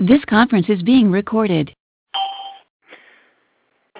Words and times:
This 0.00 0.24
conference 0.28 0.66
is 0.68 0.82
being 0.82 1.12
recorded. 1.12 1.72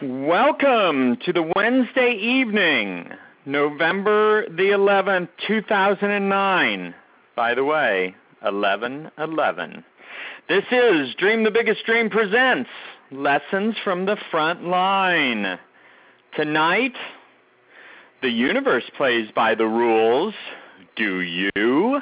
Welcome 0.03 1.19
to 1.25 1.33
the 1.33 1.49
Wednesday 1.55 2.19
evening, 2.21 3.11
November 3.47 4.45
the 4.49 4.71
11th, 4.75 5.29
2009. 5.47 6.95
By 7.37 7.55
the 7.55 7.63
way, 7.63 8.17
11 8.45 9.13
11. 9.19 9.85
This 10.49 10.65
is 10.73 11.15
Dream 11.15 11.45
the 11.45 11.53
Biggest 11.53 11.87
Dream 11.87 12.11
presents 12.11 12.71
Lessons 13.13 13.77
from 13.85 14.05
the 14.05 14.17
Front 14.33 14.65
Line. 14.65 15.61
Tonight, 16.35 16.97
the 18.21 18.31
universe 18.31 18.85
plays 18.97 19.29
by 19.37 19.55
the 19.55 19.69
rules. 19.69 20.35
Do 20.97 21.21
you? 21.21 22.01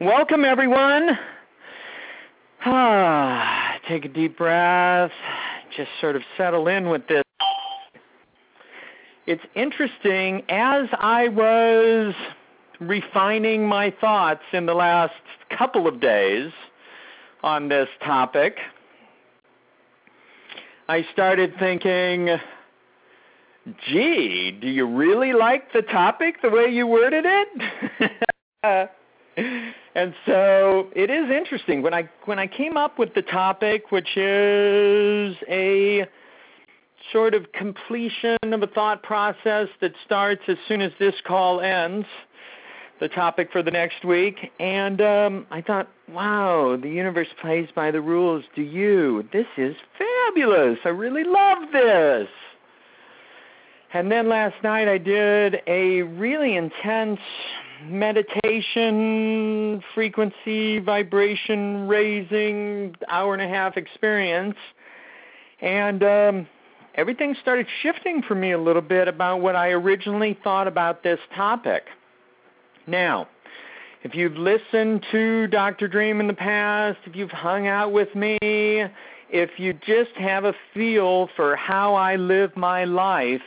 Welcome, 0.00 0.46
everyone. 0.46 1.18
Ah, 2.64 3.78
take 3.88 4.04
a 4.04 4.08
deep 4.08 4.36
breath. 4.36 5.12
Just 5.76 5.90
sort 6.00 6.16
of 6.16 6.22
settle 6.36 6.68
in 6.68 6.88
with 6.88 7.06
this. 7.06 7.22
It's 9.26 9.42
interesting, 9.54 10.42
as 10.48 10.88
I 10.98 11.28
was 11.28 12.14
refining 12.80 13.66
my 13.66 13.94
thoughts 14.00 14.42
in 14.52 14.66
the 14.66 14.74
last 14.74 15.14
couple 15.56 15.86
of 15.86 16.00
days 16.00 16.50
on 17.42 17.68
this 17.68 17.88
topic, 18.04 18.56
I 20.88 21.06
started 21.12 21.54
thinking, 21.58 22.36
gee, 23.86 24.50
do 24.60 24.66
you 24.66 24.86
really 24.86 25.32
like 25.32 25.72
the 25.72 25.82
topic 25.82 26.42
the 26.42 26.50
way 26.50 26.68
you 26.68 26.86
worded 26.86 27.24
it? 28.64 28.90
and 29.94 30.14
so 30.24 30.88
it 30.94 31.10
is 31.10 31.30
interesting 31.30 31.82
when 31.82 31.92
I 31.94 32.08
when 32.24 32.38
I 32.38 32.46
came 32.46 32.76
up 32.76 32.98
with 32.98 33.12
the 33.14 33.22
topic, 33.22 33.90
which 33.90 34.16
is 34.16 35.36
a 35.48 36.06
sort 37.12 37.34
of 37.34 37.50
completion 37.52 38.38
of 38.44 38.62
a 38.62 38.68
thought 38.68 39.02
process 39.02 39.68
that 39.80 39.92
starts 40.04 40.42
as 40.46 40.56
soon 40.68 40.80
as 40.80 40.92
this 40.98 41.14
call 41.26 41.60
ends. 41.60 42.06
The 43.00 43.08
topic 43.08 43.48
for 43.50 43.62
the 43.62 43.70
next 43.70 44.04
week, 44.04 44.52
and 44.60 45.00
um, 45.00 45.46
I 45.50 45.62
thought, 45.62 45.88
wow, 46.06 46.76
the 46.76 46.90
universe 46.90 47.28
plays 47.40 47.66
by 47.74 47.90
the 47.90 48.02
rules. 48.02 48.44
Do 48.54 48.60
you? 48.60 49.26
This 49.32 49.46
is 49.56 49.74
fabulous. 49.96 50.78
I 50.84 50.90
really 50.90 51.24
love 51.24 51.72
this. 51.72 52.28
And 53.94 54.12
then 54.12 54.28
last 54.28 54.62
night 54.62 54.86
I 54.86 54.98
did 54.98 55.62
a 55.66 56.02
really 56.02 56.56
intense 56.56 57.20
meditation, 57.84 59.82
frequency, 59.94 60.78
vibration 60.78 61.88
raising, 61.88 62.94
hour 63.08 63.34
and 63.34 63.42
a 63.42 63.48
half 63.48 63.76
experience. 63.76 64.56
And 65.60 66.02
um, 66.02 66.46
everything 66.94 67.34
started 67.40 67.66
shifting 67.82 68.22
for 68.26 68.34
me 68.34 68.52
a 68.52 68.58
little 68.58 68.82
bit 68.82 69.08
about 69.08 69.40
what 69.40 69.56
I 69.56 69.70
originally 69.70 70.38
thought 70.42 70.68
about 70.68 71.02
this 71.02 71.18
topic. 71.34 71.84
Now, 72.86 73.28
if 74.02 74.14
you've 74.14 74.36
listened 74.36 75.04
to 75.12 75.46
Dr. 75.48 75.86
Dream 75.86 76.20
in 76.20 76.26
the 76.26 76.34
past, 76.34 76.98
if 77.04 77.14
you've 77.14 77.30
hung 77.30 77.66
out 77.66 77.92
with 77.92 78.14
me, 78.14 78.38
if 78.42 79.50
you 79.58 79.74
just 79.74 80.12
have 80.16 80.44
a 80.44 80.54
feel 80.74 81.28
for 81.36 81.54
how 81.54 81.94
I 81.94 82.16
live 82.16 82.56
my 82.56 82.84
life, 82.84 83.42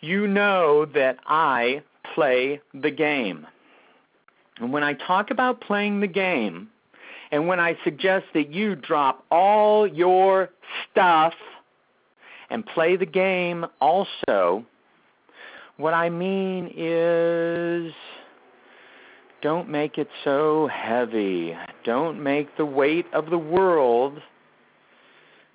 you 0.00 0.26
know 0.26 0.86
that 0.94 1.18
I 1.26 1.82
play 2.14 2.60
the 2.72 2.90
game. 2.90 3.46
And 4.58 4.72
when 4.72 4.84
I 4.84 4.94
talk 4.94 5.30
about 5.30 5.60
playing 5.60 6.00
the 6.00 6.06
game, 6.06 6.68
and 7.32 7.48
when 7.48 7.58
I 7.58 7.76
suggest 7.82 8.26
that 8.34 8.52
you 8.52 8.76
drop 8.76 9.24
all 9.30 9.86
your 9.86 10.50
stuff 10.90 11.34
and 12.50 12.64
play 12.64 12.96
the 12.96 13.06
game 13.06 13.66
also, 13.80 14.64
what 15.76 15.94
I 15.94 16.10
mean 16.10 16.72
is 16.76 17.92
don't 19.42 19.68
make 19.68 19.98
it 19.98 20.08
so 20.22 20.68
heavy. 20.72 21.56
Don't 21.84 22.22
make 22.22 22.56
the 22.56 22.64
weight 22.64 23.06
of 23.12 23.30
the 23.30 23.38
world 23.38 24.20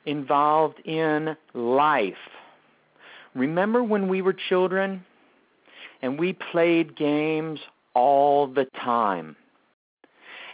involved 0.05 0.79
in 0.85 1.35
life. 1.53 2.13
Remember 3.33 3.83
when 3.83 4.07
we 4.07 4.21
were 4.21 4.35
children 4.49 5.05
and 6.01 6.19
we 6.19 6.33
played 6.51 6.97
games 6.97 7.59
all 7.94 8.47
the 8.47 8.66
time. 8.66 9.35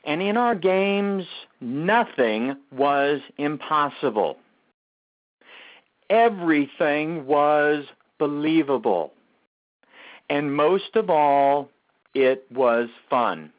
And 0.06 0.22
in 0.22 0.38
our 0.38 0.56
games, 0.56 1.26
nothing 1.62 2.56
was 2.72 3.22
impossible. 3.38 4.38
Everything 6.10 7.26
was 7.26 7.86
believable. 8.20 9.12
And 10.30 10.56
most 10.56 10.96
of 10.96 11.10
all, 11.10 11.70
it 12.14 12.46
was 12.52 12.90
fun. 13.10 13.52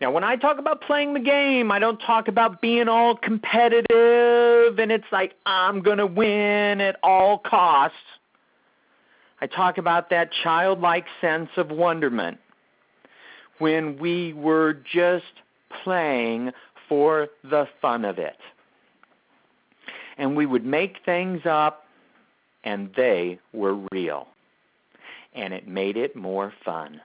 Now, 0.00 0.12
when 0.12 0.22
I 0.22 0.36
talk 0.36 0.58
about 0.58 0.80
playing 0.82 1.14
the 1.14 1.20
game, 1.20 1.72
I 1.72 1.78
don't 1.78 1.98
talk 1.98 2.28
about 2.28 2.60
being 2.60 2.88
all 2.88 3.16
competitive 3.16 4.78
and 4.78 4.92
it's 4.92 5.10
like, 5.10 5.34
I'm 5.46 5.80
going 5.82 5.98
to 5.98 6.06
win 6.06 6.80
at 6.80 6.96
all 7.02 7.38
costs. 7.38 7.96
I 9.40 9.46
talk 9.46 9.78
about 9.78 10.10
that 10.10 10.30
childlike 10.42 11.06
sense 11.20 11.50
of 11.56 11.70
wonderment 11.70 12.38
when 13.58 13.98
we 13.98 14.32
were 14.32 14.74
just 14.92 15.24
playing 15.84 16.52
for 16.88 17.28
the 17.42 17.66
fun 17.80 18.04
of 18.04 18.18
it. 18.18 18.36
And 20.16 20.36
we 20.36 20.46
would 20.46 20.64
make 20.64 20.96
things 21.04 21.42
up, 21.44 21.84
and 22.64 22.90
they 22.96 23.38
were 23.52 23.78
real. 23.92 24.28
And 25.34 25.52
it 25.52 25.68
made 25.68 25.96
it 25.96 26.16
more 26.16 26.52
fun. 26.64 27.00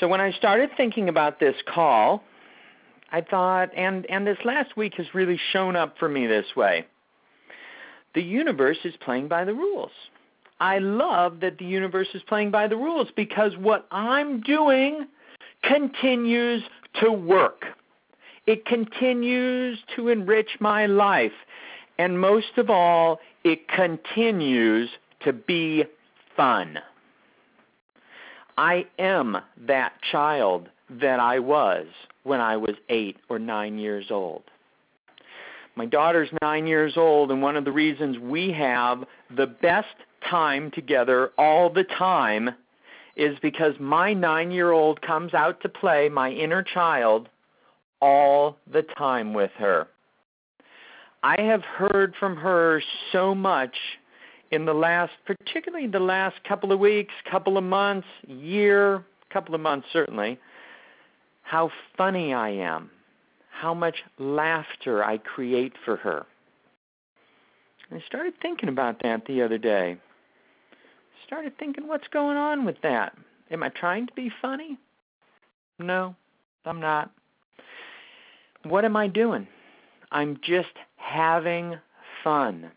So 0.00 0.08
when 0.08 0.20
I 0.20 0.32
started 0.32 0.70
thinking 0.76 1.08
about 1.08 1.40
this 1.40 1.56
call, 1.66 2.22
I 3.10 3.20
thought, 3.20 3.70
and, 3.76 4.06
and 4.06 4.26
this 4.26 4.38
last 4.44 4.76
week 4.76 4.94
has 4.94 5.06
really 5.14 5.40
shown 5.52 5.76
up 5.76 5.98
for 5.98 6.08
me 6.08 6.26
this 6.26 6.46
way. 6.56 6.86
The 8.14 8.22
universe 8.22 8.78
is 8.84 8.94
playing 9.04 9.28
by 9.28 9.44
the 9.44 9.54
rules. 9.54 9.90
I 10.60 10.78
love 10.78 11.40
that 11.40 11.58
the 11.58 11.64
universe 11.64 12.08
is 12.14 12.22
playing 12.22 12.50
by 12.50 12.66
the 12.66 12.76
rules 12.76 13.08
because 13.14 13.56
what 13.56 13.86
I'm 13.90 14.40
doing 14.40 15.06
continues 15.62 16.62
to 17.00 17.12
work. 17.12 17.64
It 18.46 18.64
continues 18.64 19.78
to 19.94 20.08
enrich 20.08 20.50
my 20.58 20.86
life. 20.86 21.32
And 21.98 22.20
most 22.20 22.56
of 22.56 22.70
all, 22.70 23.20
it 23.44 23.68
continues 23.68 24.88
to 25.24 25.32
be 25.32 25.84
fun. 26.36 26.78
I 28.56 28.86
am 28.98 29.36
that 29.66 29.92
child 30.10 30.68
that 30.90 31.20
I 31.20 31.38
was 31.38 31.86
when 32.24 32.40
I 32.40 32.56
was 32.56 32.74
eight 32.88 33.16
or 33.28 33.38
nine 33.38 33.78
years 33.78 34.06
old. 34.10 34.42
My 35.76 35.86
daughter's 35.86 36.28
nine 36.42 36.66
years 36.66 36.94
old, 36.96 37.30
and 37.30 37.40
one 37.40 37.56
of 37.56 37.64
the 37.64 37.70
reasons 37.70 38.18
we 38.18 38.50
have 38.52 39.04
the 39.36 39.46
best 39.46 39.94
time 40.28 40.70
together 40.70 41.32
all 41.38 41.70
the 41.70 41.84
time 41.84 42.50
is 43.16 43.36
because 43.42 43.74
my 43.80 44.12
nine 44.14 44.50
year 44.50 44.70
old 44.70 45.02
comes 45.02 45.34
out 45.34 45.60
to 45.62 45.68
play 45.68 46.08
my 46.08 46.30
inner 46.30 46.62
child 46.62 47.28
all 48.00 48.56
the 48.72 48.82
time 48.96 49.34
with 49.34 49.50
her. 49.58 49.88
I 51.22 51.40
have 51.40 51.62
heard 51.62 52.14
from 52.18 52.36
her 52.36 52.80
so 53.10 53.34
much 53.34 53.74
in 54.52 54.64
the 54.64 54.72
last, 54.72 55.12
particularly 55.26 55.88
the 55.88 55.98
last 55.98 56.36
couple 56.44 56.72
of 56.72 56.78
weeks, 56.78 57.12
couple 57.30 57.58
of 57.58 57.64
months, 57.64 58.06
year, 58.26 59.04
couple 59.30 59.54
of 59.54 59.60
months 59.60 59.88
certainly, 59.92 60.38
how 61.42 61.70
funny 61.96 62.32
I 62.32 62.50
am, 62.50 62.90
how 63.50 63.74
much 63.74 63.96
laughter 64.18 65.04
I 65.04 65.18
create 65.18 65.72
for 65.84 65.96
her. 65.96 66.24
I 67.90 68.00
started 68.06 68.34
thinking 68.40 68.68
about 68.68 69.02
that 69.02 69.26
the 69.26 69.42
other 69.42 69.58
day 69.58 69.98
started 71.28 71.52
thinking, 71.58 71.86
what's 71.86 72.08
going 72.08 72.38
on 72.38 72.64
with 72.64 72.76
that? 72.82 73.14
Am 73.50 73.62
I 73.62 73.68
trying 73.68 74.06
to 74.06 74.12
be 74.14 74.32
funny? 74.40 74.78
No, 75.78 76.16
I'm 76.64 76.80
not. 76.80 77.10
What 78.62 78.86
am 78.86 78.96
I 78.96 79.08
doing? 79.08 79.46
I'm 80.10 80.40
just 80.42 80.72
having 80.96 81.76
fun. 82.24 82.70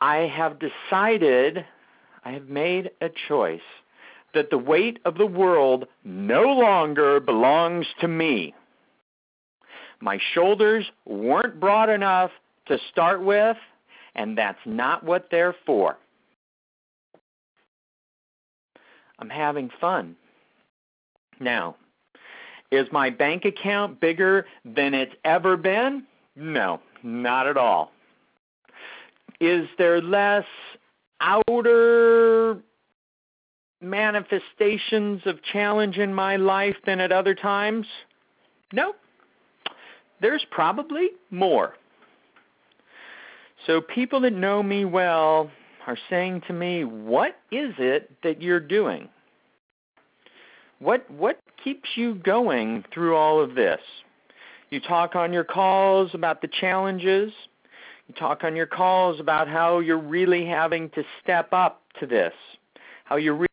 I 0.00 0.26
have 0.36 0.58
decided, 0.58 1.64
I 2.24 2.32
have 2.32 2.48
made 2.48 2.90
a 3.00 3.08
choice 3.28 3.60
that 4.34 4.50
the 4.50 4.58
weight 4.58 4.98
of 5.04 5.16
the 5.16 5.26
world 5.26 5.86
no 6.02 6.42
longer 6.42 7.20
belongs 7.20 7.86
to 8.00 8.08
me. 8.08 8.54
My 10.00 10.18
shoulders 10.34 10.84
weren't 11.06 11.60
broad 11.60 11.90
enough 11.90 12.32
to 12.66 12.78
start 12.90 13.22
with, 13.22 13.56
and 14.16 14.36
that's 14.36 14.58
not 14.66 15.04
what 15.04 15.28
they're 15.30 15.54
for. 15.64 15.96
I'm 19.20 19.30
having 19.30 19.70
fun. 19.80 20.16
Now, 21.38 21.76
Is 22.70 22.86
my 22.92 23.10
bank 23.10 23.44
account 23.44 24.00
bigger 24.00 24.46
than 24.64 24.94
it's 24.94 25.14
ever 25.24 25.56
been? 25.56 26.04
No, 26.36 26.80
not 27.02 27.48
at 27.48 27.56
all. 27.56 27.90
Is 29.40 29.66
there 29.76 30.00
less 30.00 30.44
outer 31.20 32.58
manifestations 33.80 35.22
of 35.26 35.42
challenge 35.42 35.96
in 35.96 36.14
my 36.14 36.36
life 36.36 36.76
than 36.86 37.00
at 37.00 37.10
other 37.10 37.34
times? 37.34 37.86
No. 38.72 38.94
There's 40.20 40.44
probably 40.50 41.08
more. 41.30 41.74
So 43.66 43.80
people 43.80 44.20
that 44.20 44.32
know 44.32 44.62
me 44.62 44.84
well 44.84 45.50
are 45.86 45.98
saying 46.08 46.42
to 46.42 46.52
me, 46.52 46.84
"What 46.84 47.36
is 47.50 47.74
it 47.78 48.10
that 48.22 48.42
you're 48.42 48.60
doing? 48.60 49.08
What 50.78 51.10
what 51.10 51.38
keeps 51.62 51.96
you 51.96 52.14
going 52.14 52.84
through 52.92 53.16
all 53.16 53.40
of 53.40 53.54
this?" 53.54 53.80
You 54.70 54.80
talk 54.80 55.16
on 55.16 55.32
your 55.32 55.44
calls 55.44 56.14
about 56.14 56.42
the 56.42 56.48
challenges. 56.48 57.32
You 58.06 58.14
talk 58.14 58.44
on 58.44 58.56
your 58.56 58.66
calls 58.66 59.20
about 59.20 59.48
how 59.48 59.80
you're 59.80 59.98
really 59.98 60.46
having 60.46 60.90
to 60.90 61.04
step 61.22 61.52
up 61.52 61.82
to 61.98 62.06
this, 62.06 62.34
how 63.04 63.16
you're 63.16 63.34
really 63.34 63.46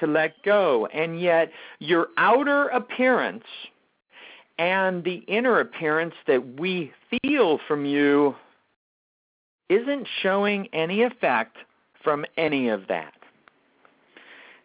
to 0.00 0.06
let 0.06 0.42
go, 0.42 0.86
and 0.86 1.20
yet 1.20 1.50
your 1.78 2.08
outer 2.16 2.68
appearance 2.68 3.44
and 4.58 5.04
the 5.04 5.16
inner 5.26 5.60
appearance 5.60 6.14
that 6.26 6.58
we 6.58 6.92
feel 7.22 7.58
from 7.66 7.84
you 7.84 8.34
isn't 9.68 10.06
showing 10.22 10.68
any 10.72 11.02
effect 11.02 11.56
from 12.02 12.24
any 12.36 12.68
of 12.68 12.86
that. 12.88 13.12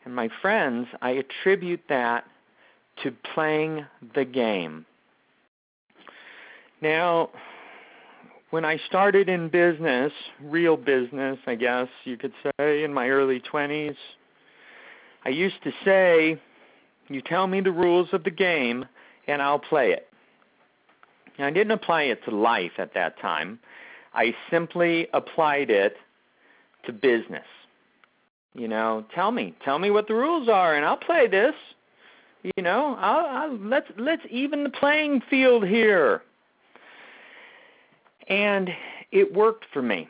And 0.06 0.15
my 0.15 0.30
friends, 0.42 0.88
I 1.01 1.12
attribute 1.12 1.81
that 1.89 2.25
to 3.03 3.12
playing 3.33 3.86
the 4.15 4.25
game. 4.25 4.86
Now, 6.81 7.30
when 8.50 8.65
I 8.65 8.77
started 8.88 9.30
in 9.30 9.50
business, 9.50 10.12
real 10.44 10.75
business, 10.75 11.38
I 11.47 11.56
guess 11.56 11.88
you 12.04 12.18
could 12.18 12.33
say, 12.44 12.83
in 12.83 12.94
my 12.94 13.09
early 13.09 13.39
20s, 13.39 13.95
I 15.24 15.30
used 15.30 15.62
to 15.63 15.71
say, 15.86 16.42
You 17.07 17.21
tell 17.21 17.47
me 17.47 17.62
the 17.62 17.71
rules 17.71 18.09
of 18.12 18.24
the 18.24 18.31
game, 18.31 18.86
and 19.27 19.42
I'll 19.42 19.59
play 19.59 19.92
it. 19.92 20.07
Now, 21.39 21.47
I 21.47 21.51
didn't 21.51 21.71
apply 21.71 22.04
it 22.04 22.24
to 22.25 22.36
life 22.36 22.74
at 22.77 22.94
that 22.95 23.19
time. 23.19 23.59
I 24.13 24.35
simply 24.49 25.07
applied 25.13 25.69
it 25.69 25.97
to 26.85 26.91
business. 26.91 27.45
You 28.53 28.67
know, 28.67 29.05
tell 29.13 29.31
me, 29.31 29.53
tell 29.63 29.79
me 29.79 29.91
what 29.91 30.07
the 30.07 30.13
rules 30.13 30.49
are, 30.49 30.75
and 30.75 30.85
I'll 30.85 30.97
play 30.97 31.27
this. 31.27 31.55
You 32.43 32.63
know, 32.63 32.95
I'll, 32.99 33.25
I'll, 33.25 33.57
let's 33.57 33.87
let's 33.97 34.23
even 34.29 34.63
the 34.63 34.69
playing 34.69 35.21
field 35.29 35.65
here. 35.65 36.23
And 38.27 38.69
it 39.11 39.33
worked 39.33 39.65
for 39.71 39.81
me. 39.81 40.07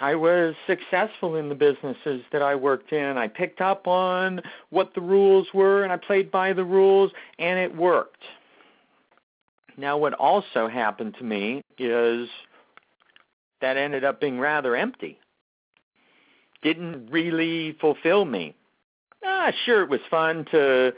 I 0.00 0.16
was 0.16 0.56
successful 0.66 1.36
in 1.36 1.48
the 1.48 1.54
businesses 1.54 2.22
that 2.32 2.42
I 2.42 2.56
worked 2.56 2.92
in. 2.92 3.16
I 3.16 3.28
picked 3.28 3.60
up 3.60 3.86
on 3.86 4.40
what 4.70 4.94
the 4.94 5.00
rules 5.00 5.46
were 5.54 5.84
and 5.84 5.92
I 5.92 5.96
played 5.96 6.30
by 6.30 6.52
the 6.52 6.64
rules 6.64 7.12
and 7.38 7.58
it 7.58 7.76
worked. 7.76 8.24
Now, 9.76 9.96
what 9.96 10.14
also 10.14 10.66
happened 10.66 11.14
to 11.18 11.24
me 11.24 11.62
is 11.78 12.28
that 13.62 13.78
ended 13.78 14.04
up 14.04 14.20
being 14.20 14.38
rather 14.38 14.76
empty. 14.76 15.18
Didn't 16.62 17.10
really 17.10 17.72
fulfill 17.80 18.24
me. 18.24 18.54
Ah, 19.24 19.50
sure, 19.64 19.82
it 19.82 19.88
was 19.88 20.00
fun 20.10 20.44
to 20.50 20.92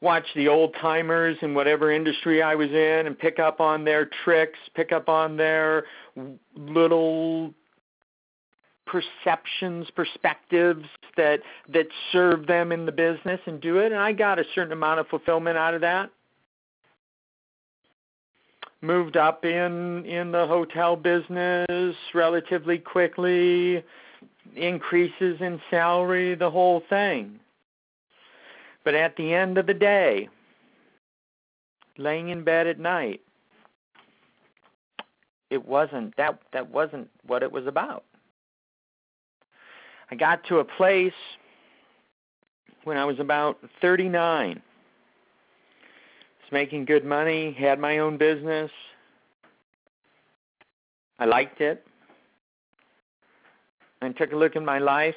watch 0.00 0.26
the 0.34 0.48
old 0.48 0.74
timers 0.80 1.36
in 1.42 1.54
whatever 1.54 1.90
industry 1.90 2.42
I 2.42 2.54
was 2.54 2.70
in 2.70 3.06
and 3.06 3.18
pick 3.18 3.38
up 3.38 3.60
on 3.60 3.84
their 3.84 4.08
tricks, 4.24 4.58
pick 4.74 4.92
up 4.92 5.08
on 5.08 5.36
their 5.36 5.84
little 6.54 7.54
perceptions, 8.86 9.88
perspectives 9.96 10.84
that 11.16 11.40
that 11.68 11.88
serve 12.12 12.46
them 12.46 12.72
in 12.72 12.86
the 12.86 12.92
business 12.92 13.40
and 13.46 13.60
do 13.60 13.78
it 13.78 13.90
and 13.90 14.00
I 14.00 14.12
got 14.12 14.38
a 14.38 14.44
certain 14.54 14.72
amount 14.72 15.00
of 15.00 15.08
fulfillment 15.08 15.56
out 15.56 15.74
of 15.74 15.80
that. 15.80 16.10
Moved 18.82 19.16
up 19.16 19.44
in 19.44 20.04
in 20.04 20.32
the 20.32 20.46
hotel 20.46 20.96
business 20.96 21.96
relatively 22.14 22.78
quickly, 22.78 23.82
increases 24.54 25.40
in 25.40 25.60
salary, 25.70 26.34
the 26.34 26.50
whole 26.50 26.82
thing. 26.88 27.40
But 28.84 28.94
at 28.94 29.16
the 29.16 29.34
end 29.34 29.58
of 29.58 29.66
the 29.66 29.74
day, 29.74 30.28
laying 31.98 32.28
in 32.28 32.44
bed 32.44 32.66
at 32.66 32.78
night, 32.78 33.20
it 35.50 35.66
wasn't 35.66 36.16
that 36.16 36.38
that 36.52 36.70
wasn't 36.70 37.08
what 37.26 37.42
it 37.42 37.50
was 37.50 37.66
about. 37.66 38.04
I 40.10 40.14
got 40.14 40.44
to 40.44 40.58
a 40.58 40.64
place 40.64 41.12
when 42.84 42.96
I 42.96 43.04
was 43.04 43.18
about 43.18 43.58
39. 43.80 44.62
Was 46.46 46.52
making 46.52 46.84
good 46.84 47.04
money, 47.04 47.56
had 47.58 47.80
my 47.80 47.98
own 47.98 48.18
business. 48.18 48.70
I 51.18 51.24
liked 51.24 51.60
it. 51.60 51.84
And 54.00 54.16
took 54.16 54.32
a 54.32 54.36
look 54.36 54.54
at 54.54 54.62
my 54.62 54.78
life 54.78 55.16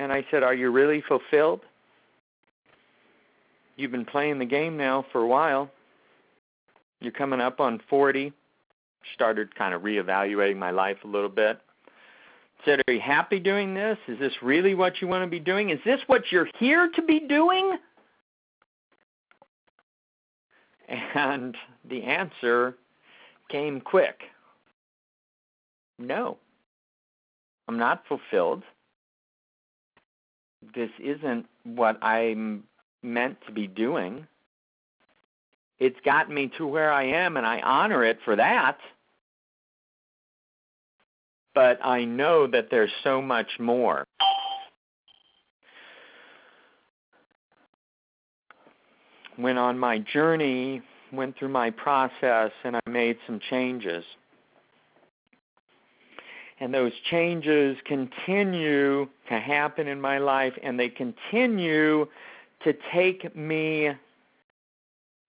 and 0.00 0.10
I 0.10 0.24
said, 0.30 0.42
Are 0.42 0.54
you 0.54 0.70
really 0.70 1.02
fulfilled? 1.06 1.60
You've 3.76 3.92
been 3.92 4.06
playing 4.06 4.38
the 4.38 4.46
game 4.46 4.76
now 4.76 5.04
for 5.12 5.20
a 5.20 5.26
while. 5.26 5.70
You're 7.00 7.12
coming 7.12 7.40
up 7.40 7.60
on 7.60 7.80
40. 7.88 8.32
Started 9.14 9.54
kind 9.54 9.74
of 9.74 9.82
reevaluating 9.82 10.56
my 10.56 10.70
life 10.70 10.96
a 11.04 11.06
little 11.06 11.28
bit. 11.28 11.60
Said, 12.64 12.80
Are 12.88 12.94
you 12.94 13.00
happy 13.00 13.38
doing 13.38 13.74
this? 13.74 13.98
Is 14.08 14.18
this 14.18 14.32
really 14.42 14.74
what 14.74 15.00
you 15.00 15.06
want 15.06 15.22
to 15.22 15.30
be 15.30 15.38
doing? 15.38 15.70
Is 15.70 15.78
this 15.84 16.00
what 16.06 16.22
you're 16.32 16.48
here 16.58 16.90
to 16.94 17.02
be 17.02 17.20
doing? 17.20 17.76
And 20.90 21.56
the 21.88 22.02
answer 22.02 22.76
came 23.48 23.80
quick 23.80 24.22
No, 25.98 26.36
I'm 27.68 27.78
not 27.78 28.02
fulfilled 28.08 28.64
this 30.74 30.90
isn't 30.98 31.46
what 31.64 32.02
I'm 32.02 32.64
meant 33.02 33.38
to 33.46 33.52
be 33.52 33.66
doing. 33.66 34.26
It's 35.78 35.98
gotten 36.04 36.34
me 36.34 36.50
to 36.58 36.66
where 36.66 36.92
I 36.92 37.04
am, 37.04 37.36
and 37.36 37.46
I 37.46 37.60
honor 37.60 38.04
it 38.04 38.18
for 38.24 38.36
that. 38.36 38.78
But 41.54 41.84
I 41.84 42.04
know 42.04 42.46
that 42.46 42.68
there's 42.70 42.92
so 43.02 43.22
much 43.22 43.58
more. 43.58 44.06
Went 49.40 49.58
on 49.58 49.78
my 49.78 49.98
journey, 49.98 50.82
went 51.12 51.36
through 51.38 51.48
my 51.48 51.70
process, 51.70 52.50
and 52.64 52.76
I 52.76 52.80
made 52.86 53.16
some 53.26 53.40
changes. 53.48 54.04
And 56.60 56.74
those 56.74 56.92
changes 57.10 57.78
continue 57.86 59.08
to 59.30 59.40
happen 59.40 59.86
in 59.88 59.98
my 59.98 60.18
life 60.18 60.52
and 60.62 60.78
they 60.78 60.90
continue 60.90 62.06
to 62.64 62.74
take 62.92 63.34
me 63.34 63.90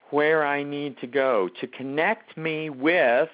where 0.09 0.45
I 0.45 0.61
need 0.61 0.97
to 0.99 1.07
go, 1.07 1.49
to 1.61 1.67
connect 1.67 2.37
me 2.37 2.69
with 2.69 3.29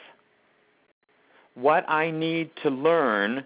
what 1.55 1.89
I 1.89 2.11
need 2.11 2.51
to 2.61 2.69
learn 2.69 3.43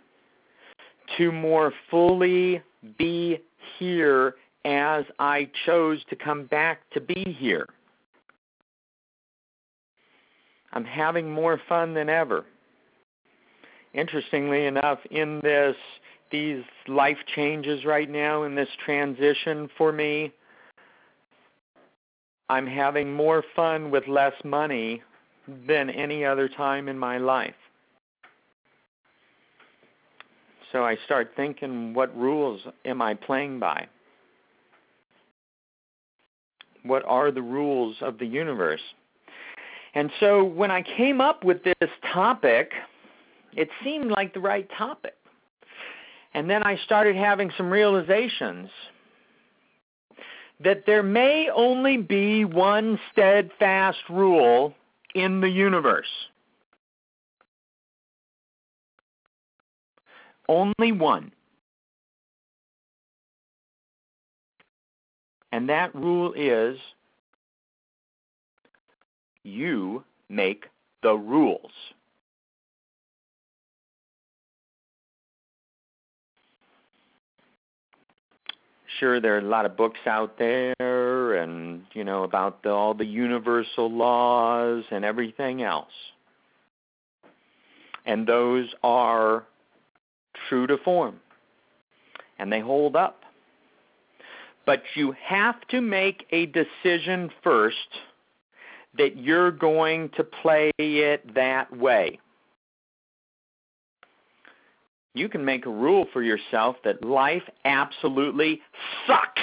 to 1.18 1.32
more 1.32 1.72
fully 1.90 2.62
be 2.98 3.40
here 3.80 4.36
as 5.00 5.06
I 5.20 5.50
chose 5.66 6.00
to 6.10 6.16
come 6.16 6.46
back 6.46 6.82
to 6.94 7.02
be 7.02 7.36
here. 7.40 7.68
I'm 10.74 10.86
having 10.86 11.32
more 11.32 11.60
fun 11.68 11.94
than 11.94 12.10
ever 12.10 12.46
interestingly 13.94 14.66
enough, 14.66 15.00
in 15.10 15.40
this 15.44 15.76
these 16.32 16.64
life 16.88 17.18
changes 17.36 17.84
right 17.84 18.10
now 18.10 18.44
in 18.44 18.56
this 18.56 18.70
transition 18.86 19.70
for 19.78 19.92
me, 19.92 20.32
I'm 22.48 22.66
having 22.66 23.14
more 23.14 23.44
fun 23.54 23.92
with 23.92 24.08
less 24.08 24.34
money 24.46 25.02
than 25.68 25.90
any 25.90 26.24
other 26.24 26.48
time 26.48 26.88
in 26.88 26.98
my 26.98 27.18
life. 27.18 27.54
So 30.72 30.86
I 30.86 30.96
start 31.06 31.32
thinking, 31.36 31.94
what 31.94 32.16
rules 32.18 32.62
am 32.86 33.02
I 33.02 33.14
playing 33.14 33.60
by? 33.60 33.88
What 36.84 37.04
are 37.06 37.32
the 37.32 37.42
rules 37.42 37.96
of 38.02 38.18
the 38.18 38.26
universe? 38.26 38.82
And 39.94 40.12
so 40.20 40.44
when 40.44 40.72
I 40.72 40.82
came 40.82 41.22
up 41.22 41.44
with 41.44 41.64
this 41.64 41.90
topic, 42.14 42.72
it 43.54 43.70
seemed 43.84 44.10
like 44.12 44.34
the 44.34 44.40
right 44.40 44.70
topic. 44.78 45.16
And 46.34 46.50
then 46.50 46.64
I 46.64 46.78
started 46.86 47.16
having 47.16 47.52
some 47.58 47.70
realizations. 47.70 48.70
that 50.64 50.86
there 50.86 51.04
may 51.04 51.50
only 51.54 51.98
be 51.98 52.46
one 52.46 53.00
steadfast 53.12 54.00
rule 54.10 54.74
in 55.16 55.42
the 55.42 55.50
universe. 55.50 56.08
Only 60.48 60.92
one. 60.92 61.32
And 65.52 65.70
that 65.70 65.94
rule 65.94 66.34
is 66.36 66.78
you 69.44 70.04
make 70.30 70.66
the 71.04 71.14
rules. 71.14 71.72
Sure, 79.00 79.20
there 79.20 79.36
are 79.36 79.40
a 79.40 79.42
lot 79.42 79.66
of 79.66 79.76
books 79.76 80.00
out 80.06 80.38
there 80.38 81.34
and, 81.34 81.82
you 81.94 82.04
know, 82.04 82.24
about 82.24 82.62
the, 82.62 82.70
all 82.70 82.94
the 82.94 83.06
universal 83.06 83.92
laws 83.92 84.84
and 84.92 85.04
everything 85.04 85.64
else. 85.64 85.92
And 88.06 88.28
those 88.28 88.68
are 88.84 89.44
true 90.48 90.68
to 90.68 90.78
form. 90.78 91.20
And 92.38 92.52
they 92.52 92.60
hold 92.60 92.96
up. 92.96 93.21
But 94.72 94.84
you 94.96 95.14
have 95.22 95.60
to 95.72 95.82
make 95.82 96.26
a 96.32 96.46
decision 96.46 97.30
first 97.44 97.76
that 98.98 99.18
you're 99.18 99.52
going 99.52 100.10
to 100.16 100.24
play 100.24 100.72
it 100.78 101.36
that 101.36 101.78
way. 101.78 102.18
You 105.14 105.28
can 105.28 105.44
make 105.44 105.66
a 105.66 105.70
rule 105.70 106.06
for 106.14 106.24
yourself 106.24 106.78
that 106.86 107.04
life 107.04 107.44
absolutely 107.66 108.62
sucks. 109.06 109.42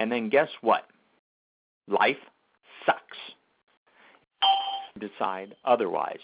And 0.00 0.10
then 0.10 0.28
guess 0.28 0.50
what? 0.60 0.88
Life 1.86 2.16
sucks. 2.84 3.16
Decide 4.98 5.54
otherwise. 5.64 6.18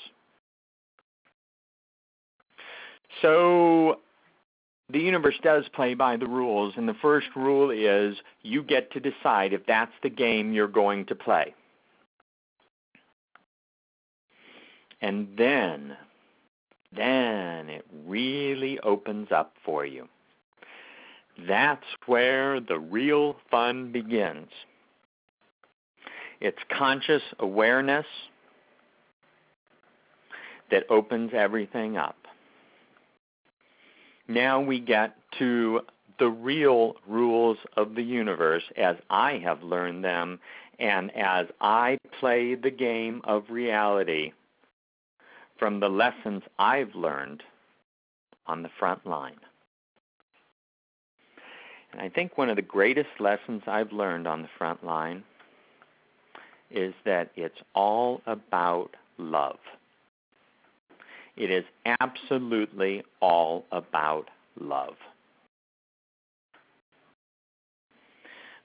So 3.22 4.00
the 4.90 4.98
universe 4.98 5.36
does 5.42 5.64
play 5.74 5.94
by 5.94 6.16
the 6.16 6.26
rules, 6.26 6.74
and 6.76 6.88
the 6.88 6.96
first 7.00 7.28
rule 7.34 7.70
is 7.70 8.16
you 8.42 8.62
get 8.62 8.92
to 8.92 9.00
decide 9.00 9.52
if 9.52 9.64
that's 9.66 9.92
the 10.02 10.10
game 10.10 10.52
you're 10.52 10.68
going 10.68 11.06
to 11.06 11.14
play. 11.14 11.54
And 15.00 15.28
then, 15.36 15.96
then 16.94 17.68
it 17.68 17.84
really 18.06 18.78
opens 18.80 19.28
up 19.32 19.54
for 19.64 19.84
you. 19.84 20.08
That's 21.48 21.84
where 22.06 22.60
the 22.60 22.78
real 22.78 23.36
fun 23.50 23.90
begins. 23.90 24.48
It's 26.40 26.58
conscious 26.70 27.22
awareness 27.38 28.06
that 30.70 30.84
opens 30.90 31.32
everything 31.34 31.96
up. 31.96 32.16
Now 34.28 34.60
we 34.60 34.80
get 34.80 35.16
to 35.38 35.80
the 36.18 36.28
real 36.28 36.96
rules 37.06 37.58
of 37.76 37.94
the 37.94 38.02
universe 38.02 38.62
as 38.76 38.96
I 39.10 39.38
have 39.44 39.62
learned 39.62 40.04
them 40.04 40.40
and 40.78 41.14
as 41.16 41.46
I 41.60 41.98
play 42.20 42.54
the 42.54 42.70
game 42.70 43.20
of 43.24 43.44
reality 43.50 44.32
from 45.58 45.80
the 45.80 45.88
lessons 45.88 46.42
I've 46.58 46.94
learned 46.94 47.42
on 48.46 48.62
the 48.62 48.70
front 48.78 49.06
line. 49.06 49.38
And 51.92 52.00
I 52.00 52.08
think 52.08 52.36
one 52.36 52.50
of 52.50 52.56
the 52.56 52.62
greatest 52.62 53.20
lessons 53.20 53.62
I've 53.66 53.92
learned 53.92 54.26
on 54.26 54.42
the 54.42 54.48
front 54.58 54.84
line 54.84 55.22
is 56.70 56.92
that 57.04 57.30
it's 57.36 57.58
all 57.74 58.20
about 58.26 58.90
love. 59.16 59.58
It 61.36 61.50
is 61.50 61.64
absolutely 62.00 63.02
all 63.20 63.64
about 63.72 64.28
love. 64.58 64.94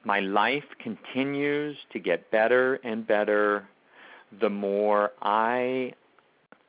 My 0.06 0.20
life 0.20 0.64
continues 0.82 1.76
to 1.92 2.00
get 2.00 2.32
better 2.32 2.76
and 2.84 3.06
better 3.06 3.68
the 4.40 4.50
more 4.50 5.12
I 5.22 5.94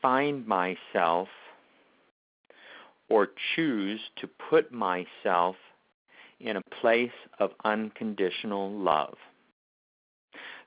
find 0.03 0.47
myself 0.47 1.29
or 3.09 3.29
choose 3.55 4.01
to 4.17 4.29
put 4.51 4.73
myself 4.73 5.57
in 6.41 6.57
a 6.57 6.63
place 6.81 7.11
of 7.39 7.51
unconditional 7.65 8.71
love. 8.71 9.17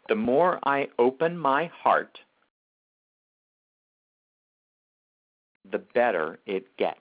The 0.08 0.16
more 0.16 0.60
I 0.64 0.90
open 1.00 1.38
my 1.38 1.72
heart 1.82 2.20
the 5.72 5.80
better 5.80 6.40
it 6.46 6.76
gets. 6.78 7.00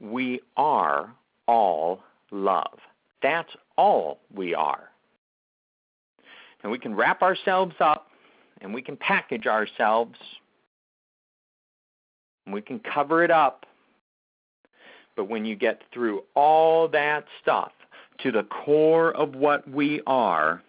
We 0.00 0.40
are 0.56 1.12
all 1.46 2.00
love. 2.30 2.78
That's 3.22 3.50
all 3.76 4.20
we 4.34 4.54
are. 4.54 4.90
And 6.62 6.72
we 6.72 6.78
can 6.78 6.94
wrap 6.94 7.22
ourselves 7.22 7.74
up 7.80 8.08
and 8.60 8.74
we 8.74 8.82
can 8.82 8.96
package 8.96 9.46
ourselves 9.46 10.18
and 12.44 12.54
we 12.54 12.60
can 12.60 12.80
cover 12.80 13.22
it 13.22 13.30
up. 13.30 13.66
But 15.16 15.28
when 15.28 15.44
you 15.44 15.56
get 15.56 15.82
through 15.92 16.22
all 16.34 16.88
that 16.88 17.24
stuff 17.42 17.72
to 18.20 18.32
the 18.32 18.44
core 18.44 19.12
of 19.16 19.34
what 19.34 19.68
we 19.68 20.00
are, 20.06 20.62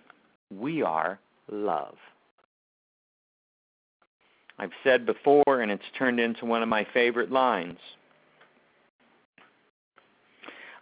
we 0.51 0.81
are 0.81 1.19
love. 1.51 1.95
I've 4.59 4.71
said 4.83 5.05
before, 5.05 5.61
and 5.61 5.71
it's 5.71 5.81
turned 5.97 6.19
into 6.19 6.45
one 6.45 6.61
of 6.61 6.67
my 6.67 6.85
favorite 6.93 7.31
lines. 7.31 7.79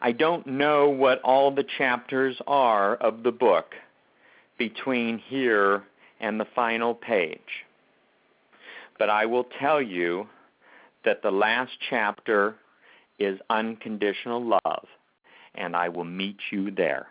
I 0.01 0.11
don't 0.11 0.45
know 0.47 0.89
what 0.89 1.21
all 1.21 1.51
the 1.51 1.65
chapters 1.77 2.35
are 2.47 2.95
of 2.95 3.23
the 3.23 3.31
book 3.31 3.75
between 4.57 5.19
here 5.19 5.83
and 6.19 6.39
the 6.39 6.47
final 6.55 6.95
page. 6.95 7.39
But 8.97 9.11
I 9.11 9.27
will 9.27 9.45
tell 9.59 9.81
you 9.81 10.27
that 11.05 11.21
the 11.21 11.31
last 11.31 11.71
chapter 11.89 12.55
is 13.19 13.39
unconditional 13.49 14.43
love, 14.43 14.87
and 15.53 15.75
I 15.75 15.89
will 15.89 16.03
meet 16.03 16.37
you 16.51 16.71
there. 16.71 17.07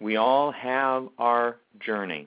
We 0.00 0.16
all 0.16 0.50
have 0.52 1.08
our 1.18 1.56
journey. 1.84 2.26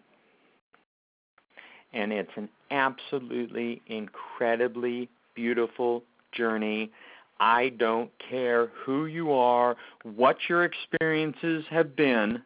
And 1.91 2.11
it's 2.11 2.31
an 2.35 2.49
absolutely 2.71 3.81
incredibly 3.87 5.09
beautiful 5.35 6.03
journey. 6.31 6.91
I 7.39 7.69
don't 7.69 8.11
care 8.29 8.67
who 8.85 9.05
you 9.05 9.31
are, 9.31 9.75
what 10.03 10.37
your 10.47 10.63
experiences 10.63 11.65
have 11.69 11.95
been. 11.95 12.41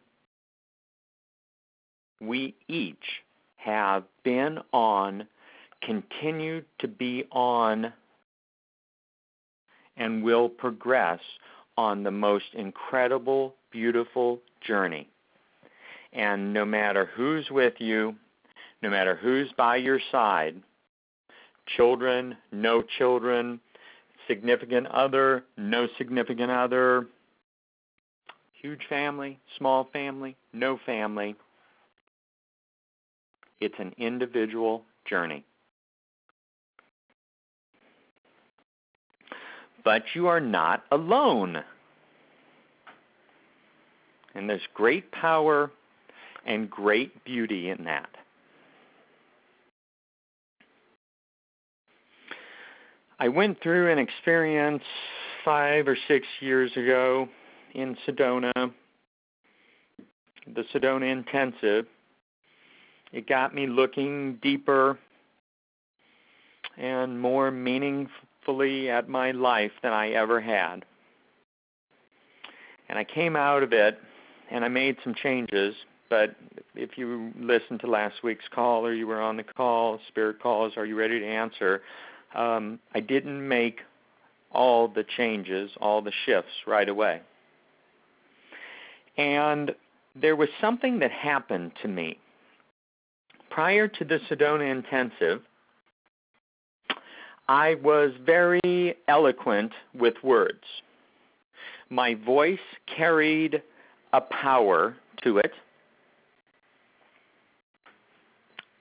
We 2.20 2.54
each 2.68 2.96
have 3.56 4.04
been 4.24 4.58
on, 4.72 5.26
continue 5.82 6.62
to 6.80 6.88
be 6.88 7.24
on, 7.30 7.92
and 9.96 10.22
will 10.22 10.48
progress 10.48 11.20
on 11.76 12.02
the 12.02 12.10
most 12.10 12.46
incredible, 12.54 13.54
beautiful 13.70 14.40
journey. 14.66 15.08
And 16.12 16.52
no 16.52 16.64
matter 16.64 17.10
who's 17.14 17.50
with 17.50 17.74
you, 17.78 18.14
no 18.82 18.90
matter 18.90 19.14
who's 19.14 19.50
by 19.56 19.76
your 19.76 20.00
side, 20.10 20.56
children, 21.76 22.36
no 22.52 22.82
children, 22.82 23.60
significant 24.26 24.86
other, 24.88 25.44
no 25.56 25.88
significant 25.98 26.50
other, 26.50 27.06
huge 28.60 28.80
family, 28.88 29.38
small 29.56 29.88
family, 29.92 30.36
no 30.52 30.78
family, 30.86 31.34
it's 33.60 33.74
an 33.78 33.92
individual 33.98 34.84
journey. 35.08 35.44
But 39.84 40.02
you 40.14 40.26
are 40.26 40.40
not 40.40 40.84
alone. 40.90 41.62
And 44.34 44.48
there's 44.48 44.60
great 44.74 45.10
power 45.12 45.70
and 46.48 46.68
great 46.68 47.24
beauty 47.24 47.68
in 47.68 47.84
that. 47.84 48.08
I 53.20 53.28
went 53.28 53.62
through 53.62 53.92
an 53.92 53.98
experience 53.98 54.82
five 55.44 55.86
or 55.86 55.96
six 56.08 56.26
years 56.40 56.72
ago 56.76 57.28
in 57.74 57.96
Sedona, 58.06 58.52
the 58.56 60.64
Sedona 60.72 61.12
Intensive. 61.12 61.86
It 63.12 63.28
got 63.28 63.54
me 63.54 63.66
looking 63.66 64.38
deeper 64.42 64.98
and 66.78 67.20
more 67.20 67.50
meaningfully 67.50 68.88
at 68.88 69.08
my 69.08 69.32
life 69.32 69.72
than 69.82 69.92
I 69.92 70.10
ever 70.10 70.40
had. 70.40 70.84
And 72.88 72.98
I 72.98 73.04
came 73.04 73.36
out 73.36 73.62
of 73.62 73.72
it 73.72 73.98
and 74.50 74.64
I 74.64 74.68
made 74.68 74.96
some 75.04 75.14
changes, 75.14 75.74
but 76.10 76.36
if 76.74 76.96
you 76.96 77.32
listened 77.38 77.80
to 77.80 77.86
last 77.86 78.22
week's 78.22 78.46
call 78.54 78.86
or 78.86 78.94
you 78.94 79.06
were 79.06 79.20
on 79.20 79.36
the 79.36 79.42
call, 79.42 80.00
Spirit 80.08 80.40
calls, 80.40 80.72
are 80.76 80.86
you 80.86 80.96
ready 80.96 81.20
to 81.20 81.26
answer? 81.26 81.82
Um, 82.34 82.78
I 82.94 83.00
didn't 83.00 83.46
make 83.46 83.80
all 84.52 84.88
the 84.88 85.04
changes, 85.16 85.70
all 85.80 86.02
the 86.02 86.12
shifts 86.24 86.52
right 86.66 86.88
away. 86.88 87.20
And 89.16 89.74
there 90.14 90.36
was 90.36 90.48
something 90.60 90.98
that 91.00 91.10
happened 91.10 91.72
to 91.82 91.88
me. 91.88 92.18
Prior 93.50 93.88
to 93.88 94.04
the 94.04 94.20
Sedona 94.30 94.70
Intensive, 94.70 95.42
I 97.48 97.76
was 97.76 98.12
very 98.24 98.94
eloquent 99.08 99.72
with 99.94 100.14
words. 100.22 100.62
My 101.90 102.14
voice 102.14 102.58
carried 102.94 103.62
a 104.12 104.20
power 104.20 104.96
to 105.24 105.38
it. 105.38 105.52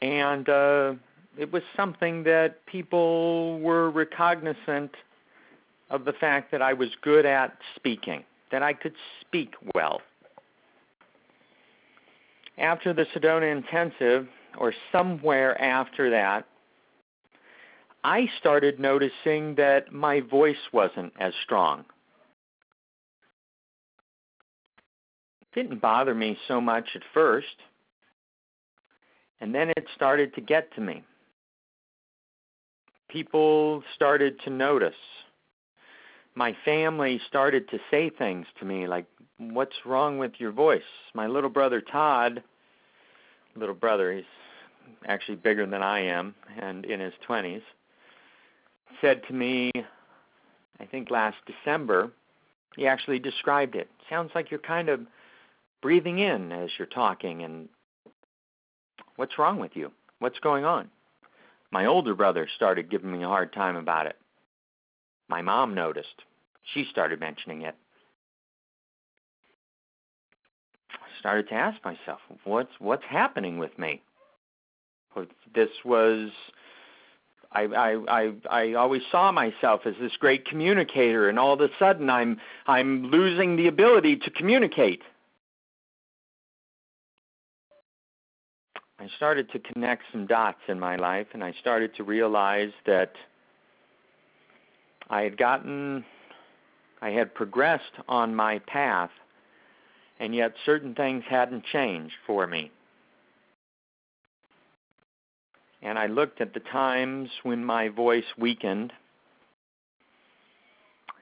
And 0.02 0.48
uh, 0.48 0.94
it 1.38 1.52
was 1.52 1.64
something 1.76 2.24
that 2.24 2.66
people 2.66 3.60
were 3.60 3.90
recognizant 3.90 4.92
of 5.90 6.06
the 6.06 6.14
fact 6.14 6.52
that 6.52 6.62
I 6.62 6.74
was 6.74 6.90
good 7.02 7.26
at 7.26 7.58
speaking, 7.76 8.24
that 8.52 8.62
I 8.62 8.74
could 8.74 8.96
speak 9.22 9.54
well. 9.76 10.02
After 12.58 12.94
the 12.94 13.06
Sedona 13.16 13.52
Intensive, 13.52 14.28
or 14.58 14.74
somewhere 14.92 15.60
after 15.62 16.10
that, 16.10 16.48
I 18.04 18.30
started 18.40 18.80
noticing 18.80 19.56
that 19.56 19.92
my 19.92 20.22
voice 20.22 20.56
wasn't 20.72 21.14
as 21.20 21.34
strong. 21.44 21.86
It 25.42 25.48
didn't 25.54 25.82
bother 25.82 26.16
me 26.16 26.38
so 26.48 26.62
much 26.62 26.90
at 26.96 27.02
first, 27.14 27.56
and 29.42 29.54
then 29.54 29.70
it 29.72 29.86
started 29.96 30.34
to 30.36 30.42
get 30.42 30.74
to 30.76 30.82
me. 30.82 31.04
People 33.10 33.84
started 33.96 34.40
to 34.44 34.50
notice. 34.50 34.94
My 36.36 36.56
family 36.66 37.20
started 37.28 37.70
to 37.70 37.80
say 37.90 38.10
things 38.10 38.46
to 38.60 38.66
me 38.66 38.88
like, 38.88 39.06
What's 39.40 39.86
wrong 39.86 40.18
with 40.18 40.34
your 40.40 40.52
voice? 40.52 40.82
My 41.14 41.28
little 41.28 41.50
brother 41.50 41.80
Todd, 41.80 42.42
little 43.56 43.76
brother, 43.76 44.12
he's 44.14 44.24
actually 45.08 45.36
bigger 45.36 45.66
than 45.68 45.84
I 45.84 46.00
am 46.00 46.34
and 46.60 46.86
in 46.86 47.00
his 47.00 47.14
20s, 47.28 47.62
said 49.00 49.22
to 49.28 49.34
me, 49.34 49.72
I 50.80 50.86
think 50.86 51.12
last 51.12 51.38
December, 51.46 52.12
he 52.76 52.88
actually 52.88 53.20
described 53.20 53.76
it. 53.76 53.90
Sounds 54.10 54.32
like 54.34 54.50
you're 54.52 54.60
kind 54.60 54.90
of 54.90 55.02
breathing 55.82 56.20
in 56.20 56.52
as 56.52 56.70
you're 56.78 56.88
talking, 56.88 57.44
and 57.44 57.70
what's 59.18 59.38
wrong 59.38 59.60
with 59.60 59.76
you? 59.76 59.92
What's 60.20 60.40
going 60.40 60.64
on? 60.64 60.90
My 61.72 61.86
older 61.86 62.16
brother 62.16 62.48
started 62.56 62.90
giving 62.90 63.12
me 63.12 63.24
a 63.24 63.28
hard 63.28 63.52
time 63.52 63.76
about 63.76 64.06
it. 64.06 64.16
My 65.28 65.42
mom 65.42 65.76
noticed. 65.76 66.24
She 66.74 66.86
started 66.90 67.20
mentioning 67.20 67.64
it. 67.64 67.76
I 70.92 71.20
started 71.20 71.50
to 71.50 71.56
ask 71.56 71.84
myself, 71.84 72.20
what's 72.46 72.72
what's 72.80 73.04
happening 73.04 73.58
with 73.58 73.78
me? 73.78 74.02
This 75.54 75.70
was 75.84 76.30
I, 77.52 77.64
I 77.64 77.94
I 78.08 78.34
I 78.50 78.74
always 78.74 79.02
saw 79.12 79.32
myself 79.32 79.82
as 79.86 79.96
this 80.00 80.16
great 80.18 80.46
communicator, 80.46 81.28
and 81.28 81.40
all 81.40 81.54
of 81.54 81.62
a 81.62 81.70
sudden 81.80 82.10
I'm 82.10 82.40
I'm 82.68 83.06
losing 83.08 83.56
the 83.56 83.68
ability 83.68 84.18
to 84.18 84.30
communicate. 84.30 85.02
I 89.00 89.08
started 89.16 89.52
to 89.52 89.60
connect 89.60 90.04
some 90.12 90.26
dots 90.26 90.62
in 90.68 90.80
my 90.80 90.96
life, 90.96 91.28
and 91.34 91.44
I 91.44 91.54
started 91.60 91.96
to 91.96 92.04
realize 92.04 92.72
that 92.86 93.14
I 95.10 95.22
had 95.22 95.38
gotten, 95.38 96.04
I 97.02 97.12
had 97.12 97.34
progressed 97.34 97.94
on 98.08 98.36
my 98.36 98.60
path, 98.60 99.12
and 100.20 100.34
yet 100.34 100.54
certain 100.66 100.96
things 100.96 101.24
hadn't 101.30 101.64
changed 101.66 102.16
for 102.26 102.48
me. 102.48 102.72
and 105.82 105.98
I 105.98 106.08
looked 106.08 106.42
at 106.42 106.54
the 106.54 106.60
times 106.60 107.30
when 107.44 107.64
my 107.64 107.90
voice 107.90 108.26
weakened, 108.38 108.92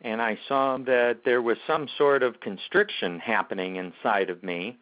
and 0.02 0.22
I 0.22 0.40
saw 0.48 0.78
that 0.78 1.20
there 1.26 1.42
was 1.42 1.58
some 1.68 1.88
sort 1.98 2.24
of 2.24 2.40
constriction 2.40 3.20
happening 3.20 3.76
inside 3.76 4.30
of 4.30 4.44
me. 4.44 4.78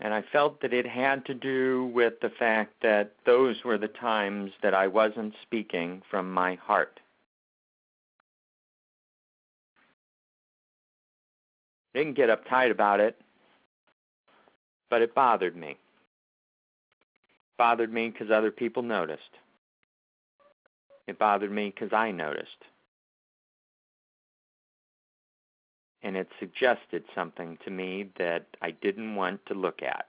And 0.00 0.14
I 0.14 0.22
felt 0.32 0.62
that 0.62 0.72
it 0.72 0.86
had 0.86 1.26
to 1.26 1.34
do 1.34 1.90
with 1.94 2.14
the 2.20 2.30
fact 2.30 2.74
that 2.82 3.12
those 3.26 3.62
were 3.64 3.78
the 3.78 3.88
times 3.88 4.52
that 4.62 4.74
I 4.74 4.86
wasn't 4.86 5.34
speaking 5.42 6.02
from 6.10 6.32
my 6.32 6.54
heart. 6.54 7.00
Didn't 11.92 12.14
get 12.14 12.30
uptight 12.30 12.70
about 12.70 13.00
it, 13.00 13.20
but 14.88 15.02
it 15.02 15.14
bothered 15.14 15.56
me 15.56 15.76
bothered 17.60 17.92
me 17.92 18.08
because 18.08 18.30
other 18.30 18.50
people 18.50 18.82
noticed. 18.82 19.36
It 21.06 21.18
bothered 21.18 21.52
me 21.52 21.66
because 21.74 21.92
I 21.92 22.10
noticed. 22.10 22.64
And 26.02 26.16
it 26.16 26.28
suggested 26.38 27.04
something 27.14 27.58
to 27.64 27.70
me 27.70 28.10
that 28.18 28.46
I 28.62 28.70
didn't 28.70 29.14
want 29.14 29.44
to 29.46 29.54
look 29.54 29.82
at. 29.82 30.06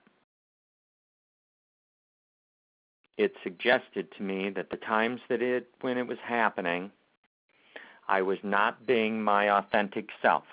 It 3.17 3.33
suggested 3.43 4.07
to 4.17 4.23
me 4.23 4.49
that 4.51 4.69
the 4.69 4.77
times 4.77 5.19
that 5.29 5.41
it 5.41 5.67
when 5.81 5.97
it 5.97 6.07
was 6.07 6.17
happening, 6.23 6.91
I 8.07 8.21
was 8.21 8.39
not 8.41 8.87
being 8.87 9.21
my 9.21 9.49
authentic 9.49 10.09
self. 10.21 10.45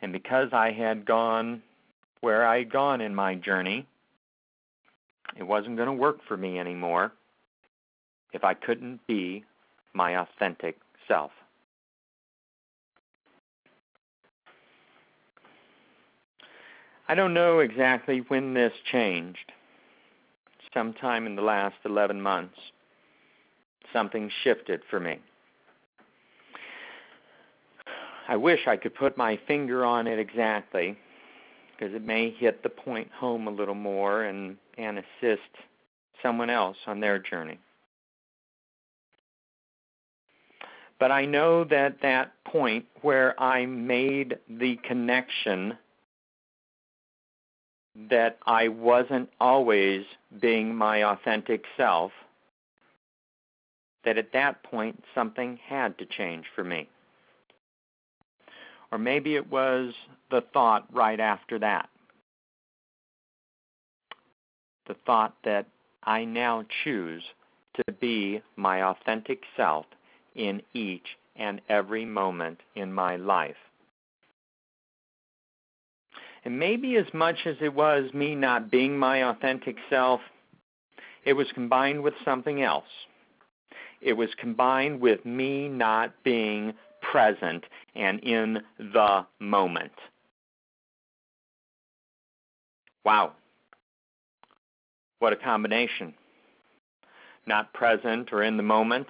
And 0.00 0.12
because 0.12 0.52
I 0.52 0.70
had 0.72 1.04
gone 1.04 1.62
where 2.20 2.46
I 2.46 2.58
had 2.58 2.72
gone 2.72 3.00
in 3.00 3.14
my 3.14 3.34
journey, 3.34 3.86
it 5.36 5.42
wasn't 5.42 5.76
going 5.76 5.88
to 5.88 5.92
work 5.92 6.18
for 6.26 6.36
me 6.36 6.58
anymore 6.58 7.12
if 8.32 8.44
I 8.44 8.54
couldn't 8.54 9.06
be 9.06 9.44
my 9.94 10.20
authentic 10.20 10.78
self. 11.08 11.30
I 17.08 17.14
don't 17.14 17.34
know 17.34 17.60
exactly 17.60 18.24
when 18.28 18.54
this 18.54 18.72
changed. 18.90 19.52
Sometime 20.74 21.26
in 21.26 21.36
the 21.36 21.42
last 21.42 21.76
11 21.84 22.20
months, 22.20 22.58
something 23.92 24.30
shifted 24.42 24.82
for 24.90 24.98
me. 24.98 25.18
I 28.28 28.36
wish 28.36 28.66
I 28.66 28.76
could 28.76 28.94
put 28.94 29.16
my 29.16 29.38
finger 29.46 29.84
on 29.84 30.08
it 30.08 30.18
exactly, 30.18 30.98
because 31.72 31.94
it 31.94 32.04
may 32.04 32.30
hit 32.30 32.62
the 32.62 32.68
point 32.68 33.10
home 33.12 33.46
a 33.46 33.52
little 33.52 33.74
more 33.74 34.24
and, 34.24 34.56
and 34.76 34.98
assist 34.98 35.42
someone 36.22 36.50
else 36.50 36.76
on 36.86 36.98
their 36.98 37.20
journey. 37.20 37.58
But 40.98 41.12
I 41.12 41.24
know 41.24 41.62
that 41.64 42.00
that 42.02 42.32
point 42.44 42.86
where 43.02 43.40
I 43.40 43.66
made 43.66 44.38
the 44.48 44.76
connection 44.76 45.76
that 48.10 48.38
I 48.46 48.68
wasn't 48.68 49.30
always 49.40 50.04
being 50.40 50.74
my 50.74 51.04
authentic 51.04 51.64
self, 51.76 52.12
that 54.04 54.18
at 54.18 54.32
that 54.32 54.62
point 54.62 55.02
something 55.14 55.58
had 55.66 55.98
to 55.98 56.06
change 56.06 56.44
for 56.54 56.62
me. 56.62 56.88
Or 58.92 58.98
maybe 58.98 59.34
it 59.34 59.50
was 59.50 59.94
the 60.30 60.42
thought 60.52 60.86
right 60.92 61.18
after 61.18 61.58
that. 61.58 61.88
The 64.86 64.94
thought 65.06 65.34
that 65.44 65.66
I 66.04 66.24
now 66.24 66.64
choose 66.84 67.24
to 67.74 67.92
be 67.92 68.42
my 68.54 68.84
authentic 68.84 69.42
self 69.56 69.86
in 70.34 70.62
each 70.72 71.16
and 71.34 71.60
every 71.68 72.04
moment 72.04 72.60
in 72.76 72.92
my 72.92 73.16
life. 73.16 73.56
And 76.46 76.60
maybe 76.60 76.94
as 76.94 77.12
much 77.12 77.38
as 77.44 77.56
it 77.60 77.74
was 77.74 78.14
me 78.14 78.36
not 78.36 78.70
being 78.70 78.96
my 78.96 79.24
authentic 79.24 79.76
self, 79.90 80.20
it 81.24 81.32
was 81.32 81.48
combined 81.52 82.04
with 82.04 82.14
something 82.24 82.62
else. 82.62 82.86
It 84.00 84.12
was 84.12 84.28
combined 84.38 85.00
with 85.00 85.26
me 85.26 85.68
not 85.68 86.14
being 86.22 86.72
present 87.02 87.64
and 87.96 88.20
in 88.20 88.60
the 88.78 89.26
moment. 89.40 89.90
Wow. 93.04 93.32
What 95.18 95.32
a 95.32 95.36
combination. 95.36 96.14
not 97.48 97.72
present 97.72 98.32
or 98.32 98.44
in 98.44 98.56
the 98.56 98.62
moment, 98.62 99.08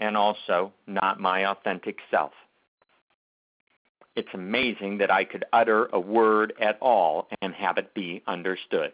and 0.00 0.16
also 0.16 0.72
not 0.86 1.20
my 1.20 1.46
authentic 1.46 1.98
self. 2.10 2.32
It's 4.16 4.28
amazing 4.34 4.98
that 4.98 5.10
I 5.10 5.24
could 5.24 5.44
utter 5.52 5.86
a 5.92 6.00
word 6.00 6.52
at 6.60 6.78
all 6.80 7.28
and 7.40 7.54
have 7.54 7.78
it 7.78 7.94
be 7.94 8.22
understood. 8.26 8.92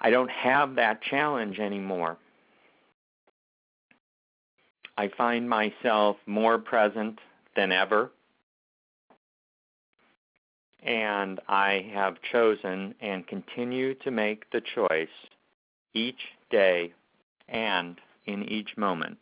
I 0.00 0.10
don't 0.10 0.30
have 0.30 0.74
that 0.74 1.00
challenge 1.02 1.60
anymore. 1.60 2.18
I 4.98 5.08
find 5.16 5.48
myself 5.48 6.16
more 6.26 6.58
present 6.58 7.20
than 7.54 7.70
ever. 7.70 8.10
And 10.82 11.40
I 11.48 11.88
have 11.94 12.16
chosen 12.32 12.96
and 13.00 13.24
continue 13.28 13.94
to 13.94 14.10
make 14.10 14.50
the 14.50 14.60
choice 14.74 15.08
each 15.94 16.20
day 16.50 16.92
and 17.48 17.96
in 18.26 18.42
each 18.48 18.76
moment 18.76 19.18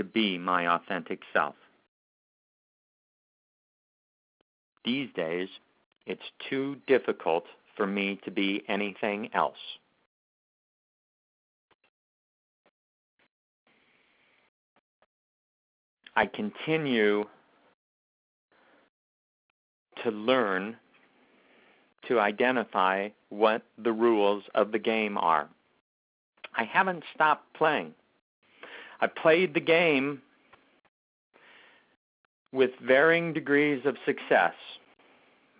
to 0.00 0.04
be 0.04 0.38
my 0.38 0.66
authentic 0.66 1.20
self. 1.30 1.54
These 4.82 5.10
days, 5.14 5.48
it's 6.06 6.22
too 6.48 6.76
difficult 6.86 7.44
for 7.76 7.86
me 7.86 8.18
to 8.24 8.30
be 8.30 8.62
anything 8.66 9.28
else. 9.34 9.58
I 16.16 16.24
continue 16.24 17.24
to 20.02 20.10
learn 20.10 20.76
to 22.08 22.18
identify 22.18 23.10
what 23.28 23.62
the 23.76 23.92
rules 23.92 24.44
of 24.54 24.72
the 24.72 24.78
game 24.78 25.18
are. 25.18 25.46
I 26.56 26.64
haven't 26.64 27.04
stopped 27.14 27.52
playing. 27.52 27.92
I 29.00 29.06
played 29.06 29.54
the 29.54 29.60
game 29.60 30.20
with 32.52 32.70
varying 32.82 33.32
degrees 33.32 33.82
of 33.86 33.96
success. 34.04 34.54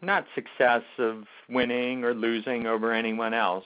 Not 0.02 0.26
success 0.34 0.82
of 0.98 1.24
winning 1.48 2.04
or 2.04 2.14
losing 2.14 2.66
over 2.66 2.92
anyone 2.92 3.34
else. 3.34 3.64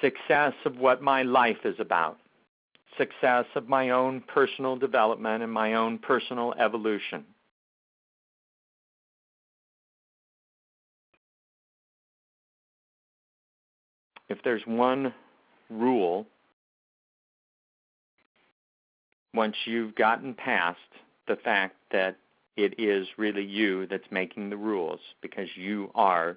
Success 0.00 0.54
of 0.64 0.78
what 0.78 1.02
my 1.02 1.22
life 1.22 1.64
is 1.64 1.76
about. 1.78 2.18
Success 2.98 3.46
of 3.54 3.68
my 3.68 3.90
own 3.90 4.22
personal 4.22 4.76
development 4.76 5.42
and 5.42 5.52
my 5.52 5.74
own 5.74 5.98
personal 5.98 6.54
evolution. 6.58 7.24
If 14.28 14.38
there's 14.42 14.62
one 14.66 15.12
rule, 15.70 16.26
once 19.34 19.56
you've 19.64 19.94
gotten 19.94 20.34
past 20.34 20.78
the 21.26 21.36
fact 21.36 21.76
that 21.90 22.16
it 22.56 22.78
is 22.78 23.06
really 23.16 23.44
you 23.44 23.86
that's 23.86 24.10
making 24.10 24.50
the 24.50 24.56
rules 24.56 25.00
because 25.20 25.48
you 25.56 25.90
are 25.94 26.36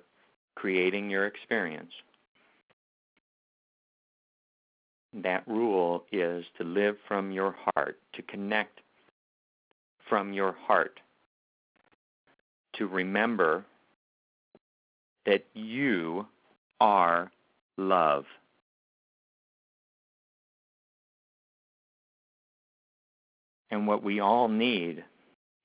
creating 0.56 1.10
your 1.10 1.26
experience. 1.26 1.92
That 5.14 5.48
rule 5.48 6.06
is 6.12 6.46
to 6.58 6.64
live 6.64 6.98
from 7.08 7.32
your 7.32 7.56
heart, 7.76 8.00
to 8.14 8.22
connect 8.22 8.82
from 10.10 10.34
your 10.34 10.54
heart, 10.54 11.00
to 12.74 12.88
remember 12.88 13.66
that 15.26 15.46
you 15.54 16.26
are 16.80 17.32
love. 17.78 18.26
And 23.72 23.88
what 23.88 24.04
we 24.04 24.20
all 24.20 24.48
need 24.48 25.04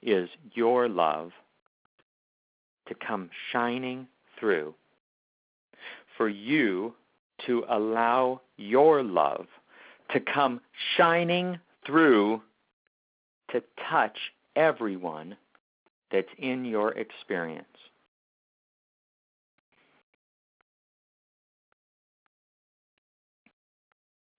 is 0.03 0.29
your 0.55 0.89
love 0.89 1.33
to 2.89 2.95
come 2.95 3.31
shining 3.53 4.07
through. 4.39 4.75
For 6.17 6.29
you 6.29 6.95
to 7.47 7.65
allow 7.69 8.41
your 8.57 9.03
love 9.03 9.47
to 10.13 10.21
come 10.21 10.61
shining 10.97 11.59
through 11.87 12.43
to 13.53 13.63
touch 13.91 14.17
everyone 14.57 15.37
that's 16.11 16.29
in 16.39 16.65
your 16.65 16.93
experience. 16.93 17.67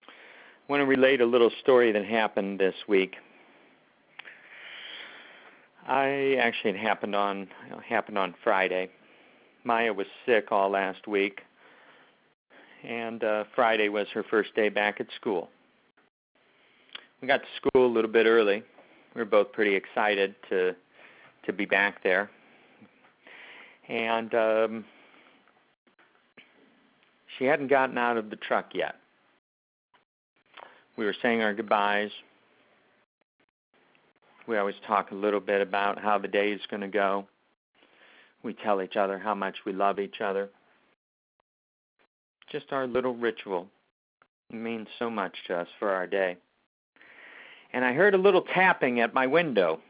I 0.08 0.72
want 0.72 0.80
to 0.80 0.86
relate 0.86 1.20
a 1.20 1.26
little 1.26 1.50
story 1.60 1.92
that 1.92 2.04
happened 2.04 2.58
this 2.58 2.74
week. 2.86 3.16
I 5.86 6.36
actually 6.40 6.70
it 6.70 6.76
happened 6.76 7.14
on 7.14 7.42
it 7.42 7.82
happened 7.88 8.18
on 8.18 8.34
Friday. 8.44 8.88
Maya 9.64 9.92
was 9.92 10.06
sick 10.26 10.48
all 10.50 10.70
last 10.70 11.06
week, 11.06 11.40
and 12.84 13.22
uh, 13.22 13.44
Friday 13.54 13.88
was 13.88 14.06
her 14.14 14.22
first 14.22 14.54
day 14.54 14.68
back 14.68 15.00
at 15.00 15.06
school. 15.16 15.48
We 17.20 17.28
got 17.28 17.38
to 17.42 17.48
school 17.56 17.86
a 17.86 17.92
little 17.92 18.10
bit 18.10 18.26
early. 18.26 18.62
We 19.14 19.20
were 19.20 19.24
both 19.26 19.52
pretty 19.52 19.74
excited 19.74 20.34
to 20.50 20.74
to 21.46 21.52
be 21.52 21.64
back 21.64 22.02
there, 22.02 22.30
and 23.88 24.32
um, 24.34 24.84
she 27.38 27.44
hadn't 27.44 27.68
gotten 27.68 27.98
out 27.98 28.16
of 28.16 28.30
the 28.30 28.36
truck 28.36 28.70
yet. 28.72 28.96
We 30.96 31.04
were 31.04 31.14
saying 31.22 31.42
our 31.42 31.54
goodbyes 31.54 32.10
we 34.46 34.58
always 34.58 34.74
talk 34.86 35.10
a 35.10 35.14
little 35.14 35.40
bit 35.40 35.60
about 35.60 36.00
how 36.00 36.18
the 36.18 36.28
day 36.28 36.52
is 36.52 36.60
going 36.70 36.80
to 36.80 36.88
go. 36.88 37.26
We 38.42 38.54
tell 38.54 38.82
each 38.82 38.96
other 38.96 39.18
how 39.18 39.34
much 39.34 39.56
we 39.64 39.72
love 39.72 39.98
each 39.98 40.20
other. 40.20 40.50
Just 42.50 42.72
our 42.72 42.86
little 42.86 43.14
ritual 43.14 43.68
it 44.50 44.56
means 44.56 44.86
so 44.98 45.08
much 45.08 45.34
to 45.46 45.56
us 45.56 45.68
for 45.78 45.90
our 45.90 46.06
day. 46.06 46.36
And 47.72 47.84
I 47.84 47.92
heard 47.94 48.14
a 48.14 48.18
little 48.18 48.42
tapping 48.42 49.00
at 49.00 49.14
my 49.14 49.26
window. 49.26 49.80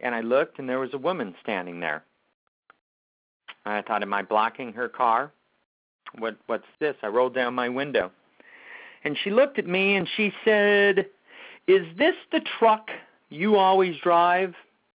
And 0.00 0.14
I 0.14 0.20
looked, 0.20 0.60
and 0.60 0.68
there 0.68 0.78
was 0.78 0.94
a 0.94 0.98
woman 0.98 1.34
standing 1.42 1.80
there. 1.80 2.04
I 3.64 3.82
thought, 3.82 4.02
am 4.02 4.14
I 4.14 4.22
blocking 4.22 4.72
her 4.74 4.88
car? 4.88 5.32
What 6.18 6.36
what's 6.46 6.64
this? 6.78 6.94
I 7.02 7.08
rolled 7.08 7.34
down 7.34 7.54
my 7.54 7.68
window. 7.68 8.10
And 9.04 9.16
she 9.22 9.30
looked 9.30 9.58
at 9.58 9.66
me 9.66 9.96
and 9.96 10.08
she 10.16 10.32
said, 10.44 11.06
"Is 11.66 11.86
this 11.98 12.14
the 12.32 12.40
truck 12.58 12.88
you 13.28 13.56
always 13.56 13.96
drive? 14.02 14.54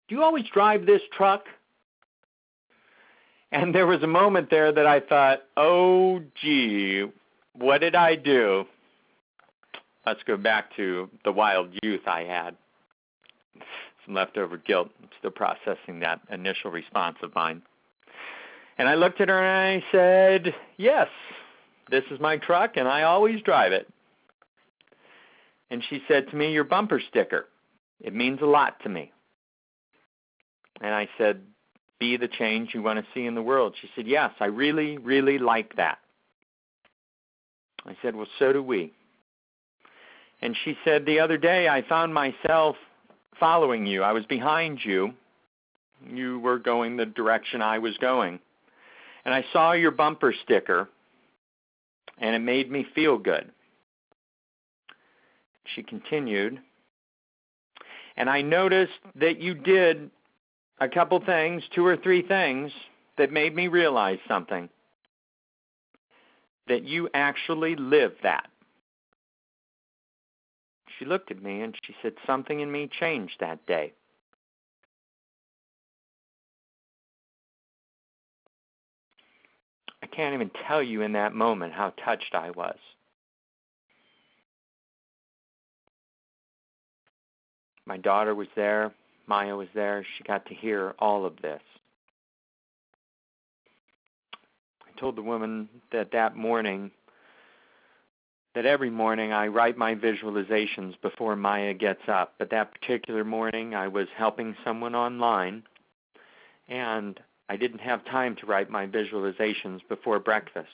Do 0.08 0.14
you 0.14 0.22
always 0.22 0.44
drive 0.52 0.86
this 0.86 1.02
truck? 1.16 1.44
And 3.50 3.74
there 3.74 3.86
was 3.86 4.02
a 4.02 4.06
moment 4.06 4.48
there 4.50 4.72
that 4.72 4.86
I 4.86 5.00
thought, 5.00 5.42
oh, 5.56 6.22
gee, 6.40 7.04
what 7.52 7.82
did 7.82 7.94
I 7.94 8.16
do? 8.16 8.64
Let's 10.06 10.22
go 10.26 10.36
back 10.36 10.74
to 10.76 11.08
the 11.24 11.32
wild 11.32 11.68
youth 11.82 12.06
I 12.06 12.22
had. 12.24 12.56
Some 14.06 14.14
leftover 14.14 14.56
guilt. 14.56 14.88
I'm 15.00 15.08
still 15.18 15.30
processing 15.30 16.00
that 16.00 16.20
initial 16.30 16.70
response 16.70 17.18
of 17.22 17.34
mine. 17.34 17.62
And 18.78 18.88
I 18.88 18.94
looked 18.94 19.20
at 19.20 19.28
her 19.28 19.38
and 19.38 19.82
I 19.82 19.86
said, 19.92 20.54
yes, 20.76 21.08
this 21.90 22.04
is 22.10 22.18
my 22.18 22.38
truck 22.38 22.72
and 22.76 22.88
I 22.88 23.02
always 23.02 23.42
drive 23.42 23.72
it. 23.72 23.88
And 25.70 25.84
she 25.88 26.02
said 26.08 26.28
to 26.30 26.36
me, 26.36 26.52
your 26.52 26.64
bumper 26.64 27.00
sticker. 27.08 27.46
It 28.02 28.14
means 28.14 28.40
a 28.42 28.46
lot 28.46 28.82
to 28.82 28.88
me. 28.88 29.12
And 30.80 30.92
I 30.92 31.08
said, 31.16 31.40
Be 32.00 32.16
the 32.16 32.28
change 32.28 32.74
you 32.74 32.82
want 32.82 32.98
to 32.98 33.06
see 33.14 33.24
in 33.24 33.34
the 33.34 33.42
world. 33.42 33.76
She 33.80 33.88
said, 33.94 34.06
Yes, 34.06 34.32
I 34.40 34.46
really, 34.46 34.98
really 34.98 35.38
like 35.38 35.76
that. 35.76 35.98
I 37.86 37.96
said, 38.02 38.16
Well, 38.16 38.26
so 38.38 38.52
do 38.52 38.62
we. 38.62 38.92
And 40.40 40.56
she 40.64 40.76
said, 40.84 41.06
The 41.06 41.20
other 41.20 41.38
day 41.38 41.68
I 41.68 41.82
found 41.82 42.12
myself 42.12 42.76
following 43.38 43.86
you. 43.86 44.02
I 44.02 44.12
was 44.12 44.26
behind 44.26 44.80
you. 44.84 45.14
You 46.12 46.40
were 46.40 46.58
going 46.58 46.96
the 46.96 47.06
direction 47.06 47.62
I 47.62 47.78
was 47.78 47.96
going. 47.98 48.40
And 49.24 49.32
I 49.32 49.44
saw 49.52 49.70
your 49.70 49.92
bumper 49.92 50.34
sticker, 50.42 50.88
and 52.18 52.34
it 52.34 52.40
made 52.40 52.68
me 52.68 52.84
feel 52.92 53.18
good. 53.18 53.52
She 55.76 55.84
continued, 55.84 56.58
and 58.16 58.28
I 58.28 58.42
noticed 58.42 58.92
that 59.16 59.40
you 59.40 59.54
did 59.54 60.10
a 60.80 60.88
couple 60.88 61.20
things, 61.24 61.62
two 61.74 61.86
or 61.86 61.96
three 61.96 62.22
things, 62.22 62.72
that 63.18 63.32
made 63.32 63.54
me 63.54 63.68
realize 63.68 64.18
something. 64.26 64.68
That 66.68 66.84
you 66.84 67.08
actually 67.14 67.76
live 67.76 68.12
that. 68.22 68.48
She 70.98 71.04
looked 71.04 71.30
at 71.30 71.42
me 71.42 71.60
and 71.62 71.74
she 71.82 71.94
said, 72.02 72.14
Something 72.26 72.60
in 72.60 72.70
me 72.70 72.88
changed 72.88 73.34
that 73.40 73.64
day. 73.66 73.92
I 80.02 80.06
can't 80.06 80.34
even 80.34 80.50
tell 80.66 80.82
you 80.82 81.02
in 81.02 81.12
that 81.12 81.34
moment 81.34 81.72
how 81.72 81.92
touched 82.04 82.34
I 82.34 82.50
was. 82.50 82.76
My 87.86 87.96
daughter 87.96 88.34
was 88.34 88.48
there. 88.54 88.92
Maya 89.26 89.56
was 89.56 89.68
there. 89.74 90.04
She 90.16 90.24
got 90.24 90.46
to 90.46 90.54
hear 90.54 90.94
all 90.98 91.24
of 91.24 91.40
this. 91.42 91.62
I 94.86 95.00
told 95.00 95.16
the 95.16 95.22
woman 95.22 95.68
that 95.90 96.12
that 96.12 96.36
morning, 96.36 96.90
that 98.54 98.66
every 98.66 98.90
morning 98.90 99.32
I 99.32 99.46
write 99.46 99.76
my 99.76 99.94
visualizations 99.94 101.00
before 101.00 101.36
Maya 101.36 101.74
gets 101.74 102.02
up. 102.08 102.34
But 102.38 102.50
that 102.50 102.72
particular 102.72 103.24
morning 103.24 103.74
I 103.74 103.88
was 103.88 104.08
helping 104.16 104.56
someone 104.64 104.94
online 104.94 105.62
and 106.68 107.18
I 107.48 107.56
didn't 107.56 107.80
have 107.80 108.04
time 108.04 108.36
to 108.36 108.46
write 108.46 108.70
my 108.70 108.86
visualizations 108.86 109.80
before 109.88 110.18
breakfast. 110.18 110.68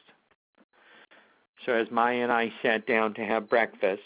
So 1.66 1.73
as 1.73 1.90
Maya 1.90 2.23
and 2.23 2.33
I 2.33 2.53
sat 2.62 2.87
down 2.87 3.14
to 3.14 3.25
have 3.25 3.49
breakfast, 3.49 4.03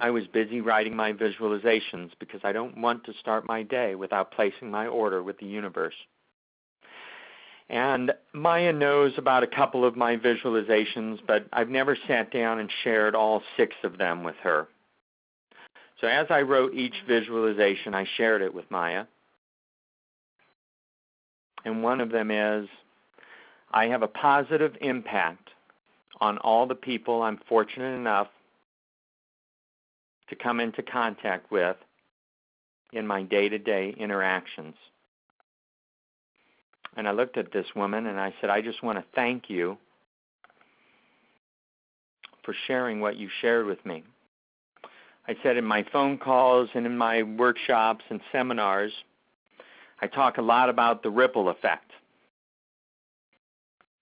I 0.00 0.10
was 0.10 0.26
busy 0.26 0.62
writing 0.62 0.96
my 0.96 1.12
visualizations 1.12 2.10
because 2.18 2.40
I 2.42 2.52
don't 2.52 2.78
want 2.78 3.04
to 3.04 3.12
start 3.20 3.46
my 3.46 3.62
day 3.62 3.94
without 3.94 4.32
placing 4.32 4.70
my 4.70 4.86
order 4.86 5.22
with 5.22 5.38
the 5.38 5.46
universe. 5.46 5.94
And 7.68 8.12
Maya 8.32 8.72
knows 8.72 9.12
about 9.18 9.42
a 9.42 9.46
couple 9.46 9.84
of 9.84 9.96
my 9.96 10.16
visualizations, 10.16 11.18
but 11.26 11.46
I've 11.52 11.68
never 11.68 11.96
sat 12.08 12.32
down 12.32 12.58
and 12.58 12.70
shared 12.82 13.14
all 13.14 13.42
six 13.56 13.76
of 13.84 13.98
them 13.98 14.24
with 14.24 14.36
her. 14.42 14.66
So 16.00 16.06
as 16.06 16.26
I 16.30 16.40
wrote 16.40 16.74
each 16.74 16.94
visualization, 17.06 17.94
I 17.94 18.06
shared 18.16 18.40
it 18.40 18.54
with 18.54 18.68
Maya. 18.70 19.04
And 21.64 21.82
one 21.82 22.00
of 22.00 22.10
them 22.10 22.30
is 22.30 22.68
I 23.70 23.86
have 23.88 24.02
a 24.02 24.08
positive 24.08 24.76
impact 24.80 25.50
on 26.22 26.38
all 26.38 26.66
the 26.66 26.74
people 26.74 27.22
I'm 27.22 27.38
fortunate 27.48 27.94
enough 27.94 28.28
to 30.30 30.36
come 30.36 30.60
into 30.60 30.82
contact 30.82 31.50
with 31.50 31.76
in 32.92 33.06
my 33.06 33.22
day 33.22 33.48
to 33.48 33.58
day 33.58 33.94
interactions. 33.98 34.74
And 36.96 37.06
I 37.06 37.12
looked 37.12 37.36
at 37.36 37.52
this 37.52 37.66
woman 37.76 38.06
and 38.06 38.18
I 38.18 38.34
said, 38.40 38.50
I 38.50 38.62
just 38.62 38.82
want 38.82 38.98
to 38.98 39.04
thank 39.14 39.48
you 39.48 39.76
for 42.44 42.54
sharing 42.66 43.00
what 43.00 43.16
you 43.16 43.28
shared 43.40 43.66
with 43.66 43.84
me. 43.84 44.02
I 45.28 45.36
said 45.42 45.56
in 45.56 45.64
my 45.64 45.84
phone 45.92 46.18
calls 46.18 46.70
and 46.74 46.86
in 46.86 46.96
my 46.96 47.22
workshops 47.22 48.04
and 48.08 48.20
seminars, 48.32 48.92
I 50.00 50.06
talk 50.06 50.38
a 50.38 50.42
lot 50.42 50.68
about 50.68 51.02
the 51.02 51.10
ripple 51.10 51.48
effect. 51.48 51.90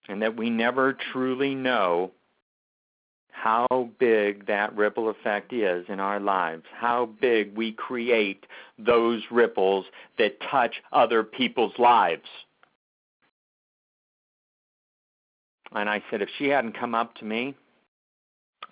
And 0.08 0.22
that 0.22 0.36
we 0.36 0.48
never 0.48 0.96
truly 1.12 1.54
know 1.54 2.12
how 3.40 3.90
big 3.98 4.46
that 4.46 4.74
ripple 4.76 5.10
effect 5.10 5.52
is 5.52 5.84
in 5.88 6.00
our 6.00 6.18
lives, 6.18 6.64
how 6.72 7.06
big 7.20 7.56
we 7.56 7.72
create 7.72 8.46
those 8.78 9.22
ripples 9.30 9.84
that 10.18 10.40
touch 10.50 10.74
other 10.92 11.22
people's 11.22 11.78
lives. 11.78 12.28
And 15.72 15.88
I 15.88 16.02
said, 16.10 16.22
if 16.22 16.28
she 16.38 16.48
hadn't 16.48 16.78
come 16.78 16.94
up 16.94 17.14
to 17.16 17.24
me, 17.24 17.54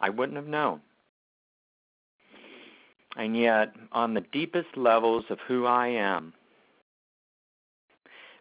I 0.00 0.10
wouldn't 0.10 0.36
have 0.36 0.48
known. 0.48 0.80
And 3.16 3.36
yet, 3.36 3.74
on 3.92 4.14
the 4.14 4.24
deepest 4.32 4.76
levels 4.76 5.24
of 5.30 5.38
who 5.46 5.64
I 5.64 5.88
am, 5.88 6.32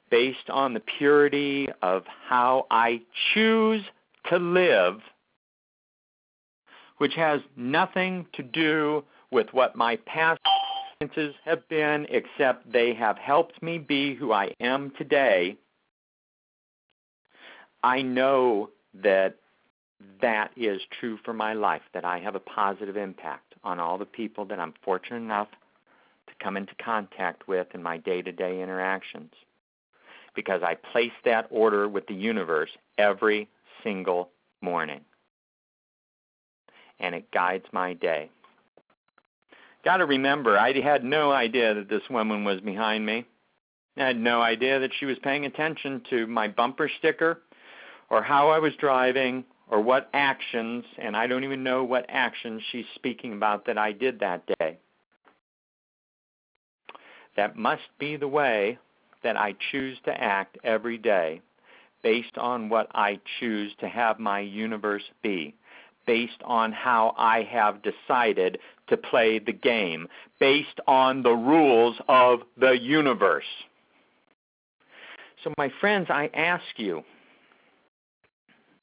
based 0.09 0.49
on 0.49 0.73
the 0.73 0.81
purity 0.97 1.67
of 1.81 2.03
how 2.27 2.65
I 2.71 3.01
choose 3.33 3.83
to 4.29 4.38
live, 4.38 4.99
which 6.97 7.13
has 7.15 7.41
nothing 7.55 8.25
to 8.34 8.43
do 8.43 9.03
with 9.31 9.47
what 9.51 9.75
my 9.75 9.97
past 9.97 10.39
experiences 11.01 11.36
have 11.43 11.67
been, 11.67 12.08
except 12.10 12.71
they 12.71 12.93
have 12.93 13.17
helped 13.17 13.62
me 13.62 13.77
be 13.77 14.15
who 14.15 14.31
I 14.31 14.53
am 14.60 14.91
today. 14.97 15.58
I 17.84 18.01
know 18.01 18.69
that 18.93 19.36
that 20.21 20.51
is 20.55 20.81
true 20.99 21.17
for 21.23 21.34
my 21.34 21.53
life, 21.53 21.81
that 21.93 22.05
I 22.05 22.19
have 22.19 22.36
a 22.36 22.39
positive 22.39 22.97
impact 22.97 23.55
on 23.63 23.79
all 23.79 23.97
the 23.97 24.05
people 24.05 24.45
that 24.45 24.60
I'm 24.60 24.73
fortunate 24.84 25.17
enough 25.17 25.49
to 26.27 26.34
come 26.43 26.58
into 26.58 26.73
contact 26.75 27.47
with 27.47 27.67
in 27.73 27.84
my 27.84 27.97
day 27.97 28.21
to 28.21 28.31
day 28.31 28.62
interactions. 28.62 29.34
Because 30.36 30.62
I 30.63 30.75
place 30.75 31.13
that 31.23 31.47
order 31.49 31.88
with 31.88 32.08
the 32.08 32.13
universe 32.13 32.69
every 32.97 33.49
single 33.84 34.29
morning 34.62 35.01
and 36.99 37.15
it 37.15 37.31
guides 37.31 37.65
my 37.71 37.93
day. 37.93 38.29
Got 39.84 39.97
to 39.97 40.05
remember, 40.05 40.58
I 40.58 40.73
had 40.81 41.03
no 41.03 41.31
idea 41.31 41.75
that 41.75 41.89
this 41.89 42.10
woman 42.10 42.43
was 42.43 42.60
behind 42.62 43.05
me. 43.05 43.25
I 43.97 44.08
had 44.08 44.19
no 44.19 44.41
idea 44.41 44.79
that 44.79 44.91
she 44.99 45.05
was 45.05 45.17
paying 45.19 45.45
attention 45.45 46.01
to 46.10 46.27
my 46.27 46.47
bumper 46.47 46.89
sticker 46.97 47.41
or 48.10 48.21
how 48.21 48.49
I 48.49 48.60
was 48.60 48.73
driving 48.79 49.45
or 49.69 49.81
what 49.81 50.10
actions, 50.13 50.86
and 50.97 51.15
I 51.15 51.27
don't 51.27 51.43
even 51.43 51.63
know 51.63 51.84
what 51.84 52.05
actions 52.10 52.62
she's 52.71 52.86
speaking 52.95 53.34
about 53.34 53.65
that 53.65 53.77
I 53.77 53.91
did 53.91 54.19
that 54.19 54.43
day. 54.60 54.77
That 57.36 57.55
must 57.55 57.84
be 57.99 58.15
the 58.15 58.27
way 58.27 58.77
that 59.23 59.38
I 59.38 59.55
choose 59.71 59.97
to 60.05 60.12
act 60.12 60.58
every 60.63 60.97
day 60.97 61.41
based 62.03 62.38
on 62.38 62.69
what 62.69 62.88
I 62.93 63.19
choose 63.39 63.73
to 63.79 63.88
have 63.88 64.19
my 64.19 64.39
universe 64.39 65.03
be 65.23 65.55
based 66.06 66.41
on 66.44 66.72
how 66.72 67.13
I 67.18 67.44
have 67.44 67.82
decided 67.82 68.60
to 68.88 68.98
play 68.98 69.39
the 69.39 69.54
game, 69.54 70.08
based 70.39 70.80
on 70.88 71.24
the 71.24 71.32
rules 71.32 71.96
of 72.08 72.41
the 72.58 72.72
universe. 72.72 73.46
So, 75.44 75.54
my 75.58 75.72
friends, 75.80 76.08
I 76.10 76.30
ask 76.34 76.63
you, 76.78 77.04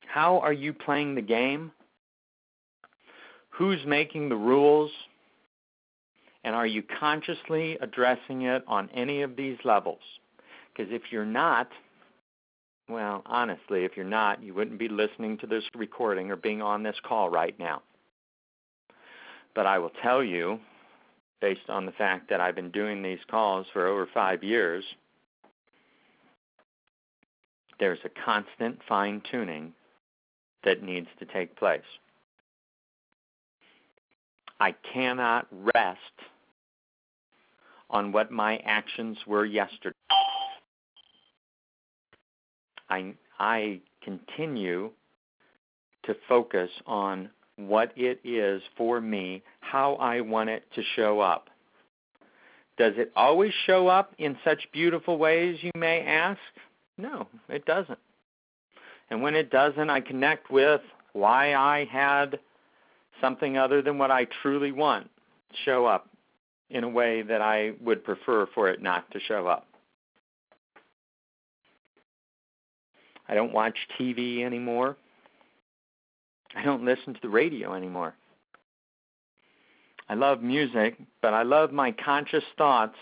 how 0.06 0.40
are 0.40 0.52
you 0.52 0.72
playing 0.72 1.14
the 1.14 1.22
game? 1.22 1.72
Who's 3.50 3.80
making 3.86 4.28
the 4.28 4.36
rules? 4.36 4.90
And 6.44 6.54
are 6.54 6.66
you 6.66 6.82
consciously 7.00 7.78
addressing 7.80 8.42
it 8.42 8.64
on 8.66 8.90
any 8.94 9.22
of 9.22 9.36
these 9.36 9.56
levels? 9.64 10.00
Because 10.74 10.92
if 10.92 11.02
you're 11.10 11.24
not, 11.24 11.68
well, 12.92 13.22
honestly, 13.26 13.84
if 13.84 13.96
you're 13.96 14.04
not, 14.04 14.42
you 14.42 14.54
wouldn't 14.54 14.78
be 14.78 14.88
listening 14.88 15.38
to 15.38 15.46
this 15.46 15.64
recording 15.74 16.30
or 16.30 16.36
being 16.36 16.62
on 16.62 16.82
this 16.82 16.96
call 17.02 17.30
right 17.30 17.58
now. 17.58 17.82
But 19.54 19.66
I 19.66 19.78
will 19.78 19.92
tell 20.02 20.22
you, 20.22 20.60
based 21.40 21.68
on 21.68 21.86
the 21.86 21.92
fact 21.92 22.30
that 22.30 22.40
I've 22.40 22.54
been 22.54 22.70
doing 22.70 23.02
these 23.02 23.18
calls 23.30 23.66
for 23.72 23.86
over 23.86 24.08
five 24.12 24.42
years, 24.42 24.84
there's 27.80 27.98
a 28.04 28.24
constant 28.24 28.78
fine 28.88 29.22
tuning 29.30 29.72
that 30.64 30.82
needs 30.82 31.08
to 31.18 31.26
take 31.26 31.56
place. 31.56 31.80
I 34.60 34.74
cannot 34.92 35.48
rest 35.74 35.98
on 37.90 38.12
what 38.12 38.30
my 38.30 38.58
actions 38.58 39.18
were 39.26 39.44
yesterday. 39.44 39.96
I, 42.92 43.14
I 43.38 43.80
continue 44.02 44.90
to 46.04 46.16
focus 46.28 46.68
on 46.86 47.30
what 47.56 47.92
it 47.96 48.20
is 48.22 48.60
for 48.76 49.00
me, 49.00 49.42
how 49.60 49.94
I 49.94 50.20
want 50.20 50.50
it 50.50 50.64
to 50.74 50.82
show 50.94 51.20
up. 51.20 51.48
Does 52.76 52.92
it 52.96 53.10
always 53.16 53.52
show 53.66 53.88
up 53.88 54.12
in 54.18 54.36
such 54.44 54.60
beautiful 54.72 55.16
ways, 55.16 55.58
you 55.62 55.70
may 55.74 56.00
ask? 56.00 56.40
No, 56.98 57.28
it 57.48 57.64
doesn't. 57.64 57.98
And 59.10 59.22
when 59.22 59.34
it 59.34 59.50
doesn't, 59.50 59.88
I 59.88 60.00
connect 60.00 60.50
with 60.50 60.82
why 61.14 61.54
I 61.54 61.86
had 61.90 62.38
something 63.20 63.56
other 63.56 63.80
than 63.80 63.96
what 63.96 64.10
I 64.10 64.26
truly 64.42 64.72
want 64.72 65.08
show 65.64 65.86
up 65.86 66.08
in 66.70 66.84
a 66.84 66.88
way 66.88 67.22
that 67.22 67.40
I 67.40 67.72
would 67.80 68.04
prefer 68.04 68.46
for 68.54 68.68
it 68.68 68.82
not 68.82 69.10
to 69.12 69.20
show 69.20 69.46
up. 69.46 69.66
I 73.28 73.34
don't 73.34 73.52
watch 73.52 73.76
TV 73.98 74.44
anymore. 74.44 74.96
I 76.54 76.62
don't 76.62 76.84
listen 76.84 77.14
to 77.14 77.20
the 77.22 77.28
radio 77.28 77.74
anymore. 77.74 78.14
I 80.08 80.14
love 80.14 80.42
music, 80.42 80.98
but 81.22 81.32
I 81.32 81.42
love 81.42 81.72
my 81.72 81.92
conscious 81.92 82.44
thoughts 82.58 82.96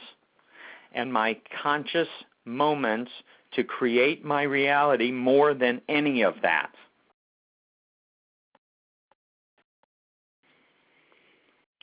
and 0.93 1.13
my 1.13 1.37
conscious 1.63 2.09
moments 2.45 3.11
to 3.53 3.65
create 3.65 4.25
my 4.25 4.43
reality 4.43 5.11
more 5.11 5.55
than 5.55 5.81
any 5.89 6.23
of 6.23 6.35
that. 6.43 6.71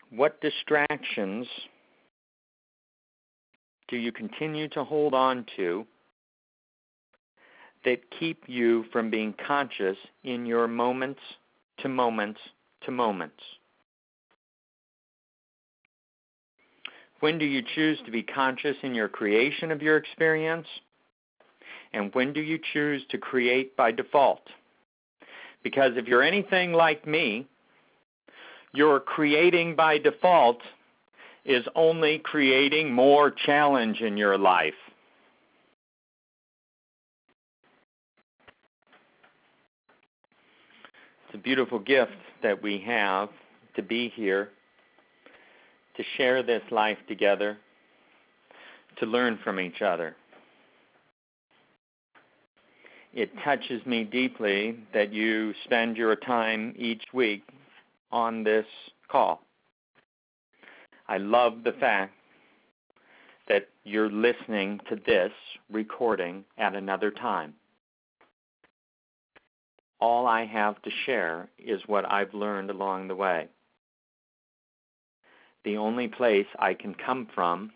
What 0.09 0.39
distractions 0.39 1.45
do 3.89 3.97
you 3.97 4.11
continue 4.11 4.69
to 4.69 4.83
hold 4.83 5.13
on 5.13 5.45
to 5.57 5.85
that 7.85 7.99
keep 8.19 8.43
you 8.47 8.85
from 8.91 9.09
being 9.09 9.33
conscious 9.45 9.97
in 10.23 10.45
your 10.45 10.67
moments 10.67 11.19
to 11.79 11.89
moments 11.89 12.39
to 12.85 12.91
moments. 12.91 13.41
When 17.19 17.37
do 17.39 17.45
you 17.45 17.63
choose 17.75 17.99
to 18.05 18.11
be 18.11 18.21
conscious 18.21 18.77
in 18.83 18.93
your 18.93 19.07
creation 19.07 19.71
of 19.71 19.81
your 19.81 19.97
experience? 19.97 20.67
And 21.93 22.13
when 22.13 22.33
do 22.33 22.41
you 22.41 22.59
choose 22.73 23.03
to 23.09 23.17
create 23.17 23.75
by 23.75 23.91
default? 23.91 24.41
Because 25.63 25.93
if 25.95 26.07
you're 26.07 26.23
anything 26.23 26.73
like 26.73 27.07
me, 27.07 27.47
your 28.73 28.99
creating 28.99 29.75
by 29.75 29.97
default 29.97 30.59
is 31.45 31.65
only 31.75 32.19
creating 32.19 32.93
more 32.93 33.31
challenge 33.31 34.01
in 34.01 34.17
your 34.17 34.37
life. 34.37 34.73
It's 41.25 41.26
a 41.37 41.39
beautiful 41.39 41.77
gift 41.77 42.17
that 42.41 42.63
we 42.63 42.79
have 42.79 43.29
to 43.75 43.83
be 43.83 44.09
here, 44.15 44.49
to 45.95 46.03
share 46.15 46.41
this 46.41 46.63
life 46.71 46.97
together, 47.07 47.57
to 48.97 49.05
learn 49.05 49.37
from 49.43 49.59
each 49.59 49.83
other. 49.83 50.15
It 53.13 53.29
touches 53.43 53.85
me 53.85 54.03
deeply 54.03 54.79
that 54.95 55.13
you 55.13 55.53
spend 55.63 55.95
your 55.95 56.15
time 56.15 56.73
each 56.75 57.03
week 57.13 57.43
on 58.11 58.43
this 58.43 58.65
call. 59.07 59.41
I 61.07 61.17
love 61.17 61.63
the 61.63 61.73
fact 61.73 62.13
that 63.47 63.69
you're 63.83 64.09
listening 64.09 64.79
to 64.89 64.99
this 65.05 65.31
recording 65.71 66.43
at 66.57 66.73
another 66.73 67.11
time. 67.11 67.53
All 69.99 70.27
I 70.27 70.45
have 70.45 70.81
to 70.83 70.91
share 71.05 71.49
is 71.57 71.81
what 71.87 72.09
I've 72.11 72.33
learned 72.33 72.69
along 72.69 73.07
the 73.07 73.15
way. 73.15 73.47
The 75.63 75.77
only 75.77 76.07
place 76.07 76.45
I 76.59 76.73
can 76.75 76.93
come 76.93 77.27
from 77.33 77.71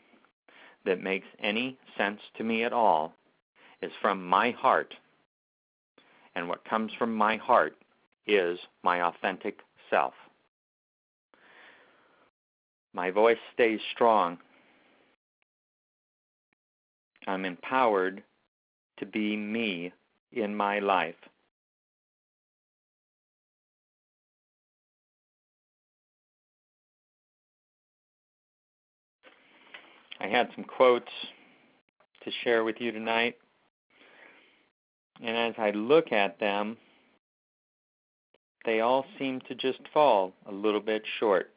that 0.86 1.01
makes 1.01 1.27
any 1.39 1.77
sense 1.97 2.21
to 2.38 2.43
me 2.43 2.63
at 2.63 2.73
all 2.73 3.13
is 3.81 3.91
from 4.01 4.25
my 4.25 4.51
heart. 4.51 4.93
And 6.36 6.47
what 6.47 6.63
comes 6.63 6.91
from 6.97 7.13
my 7.13 7.38
heart 7.38 7.75
is 8.27 8.60
my 8.84 9.01
authentic 9.01 9.60
self. 9.89 10.13
My 12.93 13.12
voice 13.12 13.38
stays 13.53 13.79
strong. 13.93 14.38
I'm 17.27 17.45
empowered 17.45 18.23
to 18.97 19.05
be 19.05 19.36
me 19.36 19.91
in 20.31 20.55
my 20.55 20.79
life. 20.79 21.15
I 30.21 30.27
had 30.27 30.49
some 30.55 30.65
quotes 30.65 31.12
to 32.23 32.31
share 32.43 32.63
with 32.63 32.75
you 32.79 32.91
tonight. 32.91 33.38
And 35.23 35.36
as 35.36 35.55
I 35.57 35.71
look 35.71 36.12
at 36.12 36.39
them, 36.39 36.77
they 38.65 38.81
all 38.81 39.05
seem 39.17 39.41
to 39.47 39.55
just 39.55 39.79
fall 39.93 40.34
a 40.47 40.51
little 40.51 40.79
bit 40.79 41.01
short. 41.19 41.49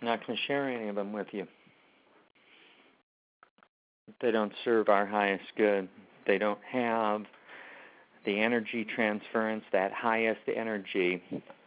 I'm 0.00 0.08
not 0.08 0.26
going 0.26 0.36
to 0.36 0.44
share 0.46 0.68
any 0.68 0.88
of 0.88 0.96
them 0.96 1.12
with 1.12 1.28
you. 1.32 1.46
They 4.20 4.32
don't 4.32 4.52
serve 4.64 4.88
our 4.88 5.06
highest 5.06 5.44
good. 5.56 5.88
They 6.26 6.38
don't 6.38 6.58
have 6.70 7.22
the 8.24 8.40
energy 8.40 8.84
transference, 8.84 9.64
that 9.72 9.92
highest 9.92 10.40
energy 10.54 11.22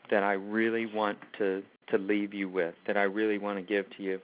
that 0.10 0.24
I 0.24 0.34
really 0.34 0.86
want 0.86 1.18
to, 1.38 1.64
to 1.90 1.98
leave 1.98 2.34
you 2.34 2.50
with, 2.50 2.76
that 2.88 2.98
I 2.98 3.04
really 3.04 3.38
want 3.38 3.58
to 3.58 3.64
give 3.64 3.86
to 3.98 4.04
you. 4.04 4.20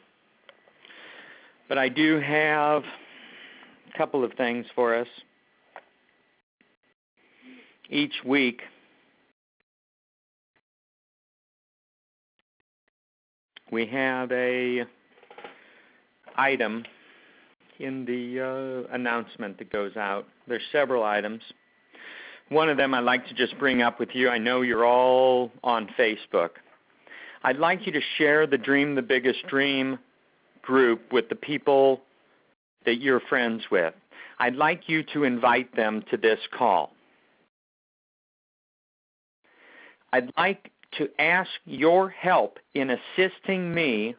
But 1.67 1.77
I 1.77 1.89
do 1.89 2.19
have 2.19 2.83
a 2.83 3.97
couple 3.97 4.23
of 4.23 4.33
things 4.33 4.65
for 4.75 4.95
us. 4.95 5.07
Each 7.89 8.13
week, 8.25 8.61
we 13.71 13.85
have 13.87 14.31
a 14.31 14.85
item 16.37 16.85
in 17.79 18.05
the 18.05 18.87
uh, 18.89 18.93
announcement 18.93 19.57
that 19.57 19.71
goes 19.71 19.95
out. 19.97 20.25
There's 20.47 20.61
several 20.71 21.03
items. 21.03 21.41
One 22.51 22.67
of 22.67 22.75
them 22.75 22.93
I'd 22.93 23.05
like 23.05 23.25
to 23.29 23.33
just 23.33 23.57
bring 23.57 23.81
up 23.81 23.97
with 23.97 24.09
you. 24.11 24.27
I 24.27 24.37
know 24.37 24.61
you're 24.61 24.85
all 24.85 25.53
on 25.63 25.87
Facebook. 25.97 26.49
I'd 27.43 27.55
like 27.55 27.85
you 27.85 27.93
to 27.93 28.01
share 28.17 28.45
the 28.45 28.57
Dream 28.57 28.93
the 28.93 29.01
Biggest 29.01 29.47
Dream 29.47 29.97
group 30.61 31.13
with 31.13 31.29
the 31.29 31.35
people 31.35 32.01
that 32.85 32.99
you're 32.99 33.21
friends 33.21 33.63
with. 33.71 33.93
I'd 34.37 34.57
like 34.57 34.89
you 34.89 35.01
to 35.13 35.23
invite 35.23 35.73
them 35.77 36.03
to 36.11 36.17
this 36.17 36.39
call. 36.51 36.91
I'd 40.11 40.29
like 40.37 40.71
to 40.97 41.07
ask 41.19 41.49
your 41.63 42.09
help 42.09 42.59
in 42.73 42.89
assisting 42.89 43.73
me 43.73 44.13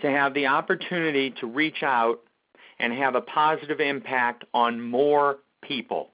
to 0.00 0.10
have 0.10 0.32
the 0.32 0.46
opportunity 0.46 1.34
to 1.38 1.46
reach 1.46 1.82
out 1.82 2.20
and 2.78 2.94
have 2.94 3.14
a 3.14 3.20
positive 3.20 3.80
impact 3.80 4.44
on 4.54 4.80
more 4.80 5.36
people. 5.62 6.12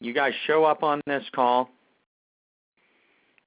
You 0.00 0.12
guys 0.12 0.34
show 0.46 0.64
up 0.64 0.82
on 0.82 1.00
this 1.06 1.24
call. 1.34 1.70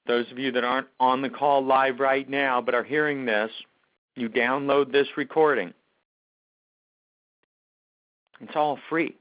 Those 0.08 0.26
of 0.32 0.40
you 0.40 0.52
that 0.54 0.64
aren't 0.64 0.88
on 1.00 1.22
the 1.22 1.30
call 1.30 1.64
live 1.64 2.00
right 2.00 2.28
now 2.28 2.62
but 2.62 2.74
are 2.74 2.84
hearing 2.84 3.26
this, 3.26 3.52
you 4.16 4.30
download 4.30 4.92
this 4.92 5.08
recording. 5.16 5.74
It's 8.42 8.56
all 8.56 8.80
free. 8.90 9.16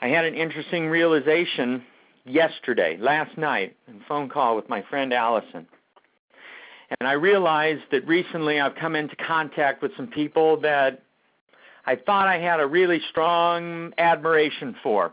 I 0.00 0.08
had 0.08 0.24
an 0.24 0.34
interesting 0.34 0.88
realization 0.88 1.84
yesterday, 2.24 2.96
last 2.98 3.38
night, 3.38 3.76
in 3.86 3.96
a 3.96 4.04
phone 4.08 4.28
call 4.28 4.56
with 4.56 4.68
my 4.68 4.82
friend 4.90 5.12
Allison. 5.12 5.66
And 6.98 7.08
I 7.08 7.12
realized 7.12 7.82
that 7.92 8.06
recently 8.06 8.60
I've 8.60 8.74
come 8.74 8.96
into 8.96 9.14
contact 9.16 9.80
with 9.82 9.92
some 9.96 10.08
people 10.08 10.60
that 10.60 11.02
I 11.86 11.96
thought 11.96 12.26
I 12.26 12.38
had 12.38 12.60
a 12.60 12.66
really 12.66 13.00
strong 13.10 13.92
admiration 13.98 14.74
for 14.82 15.12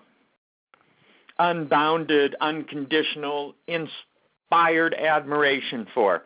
unbounded, 1.42 2.36
unconditional, 2.40 3.56
inspired 3.68 4.94
admiration 4.94 5.88
for. 5.94 6.24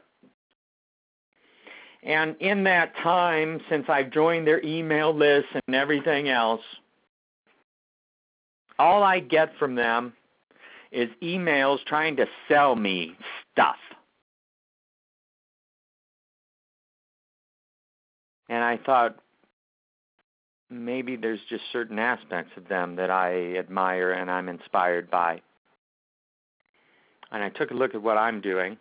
And 2.03 2.35
in 2.39 2.65
that 2.65 2.93
time, 2.97 3.61
since 3.69 3.85
I've 3.87 4.11
joined 4.11 4.45
their 4.45 4.63
email 4.63 5.15
list 5.15 5.47
and 5.65 5.75
everything 5.75 6.27
else, 6.29 6.61
all 8.77 9.03
I 9.03 9.21
get 9.21 9.57
from 9.57 9.75
them 9.75 10.13
is 10.91 11.09
emails 11.23 11.83
trying 11.85 12.17
to 12.17 12.27
sell 12.49 12.75
me 12.75 13.15
stuff. 13.51 13.77
And 18.49 18.63
I 18.63 18.77
thought, 18.77 19.17
maybe 20.69 21.15
there's 21.15 21.39
just 21.49 21.63
certain 21.71 21.99
aspects 21.99 22.51
of 22.57 22.67
them 22.67 22.95
that 22.95 23.09
I 23.09 23.55
admire 23.55 24.11
and 24.11 24.29
I'm 24.29 24.49
inspired 24.49 25.09
by. 25.09 25.41
And 27.31 27.43
I 27.43 27.49
took 27.49 27.71
a 27.71 27.75
look 27.75 27.95
at 27.95 28.01
what 28.01 28.17
I'm 28.17 28.41
doing. 28.41 28.77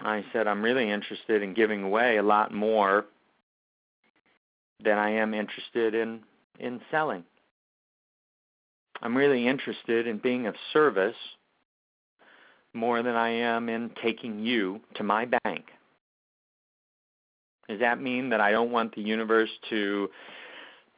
I 0.00 0.24
said, 0.32 0.46
I'm 0.48 0.62
really 0.62 0.90
interested 0.90 1.42
in 1.42 1.54
giving 1.54 1.84
away 1.84 2.16
a 2.16 2.22
lot 2.22 2.52
more 2.52 3.06
than 4.82 4.98
I 4.98 5.10
am 5.10 5.32
interested 5.32 5.94
in, 5.94 6.20
in 6.58 6.80
selling. 6.90 7.24
I'm 9.00 9.16
really 9.16 9.46
interested 9.46 10.06
in 10.06 10.18
being 10.18 10.46
of 10.46 10.54
service 10.72 11.16
more 12.72 13.02
than 13.02 13.14
I 13.14 13.30
am 13.30 13.68
in 13.68 13.90
taking 14.02 14.40
you 14.40 14.80
to 14.94 15.02
my 15.02 15.26
bank. 15.44 15.66
Does 17.68 17.80
that 17.80 18.00
mean 18.00 18.30
that 18.30 18.40
I 18.40 18.50
don't 18.50 18.70
want 18.70 18.94
the 18.94 19.02
universe 19.02 19.50
to 19.70 20.10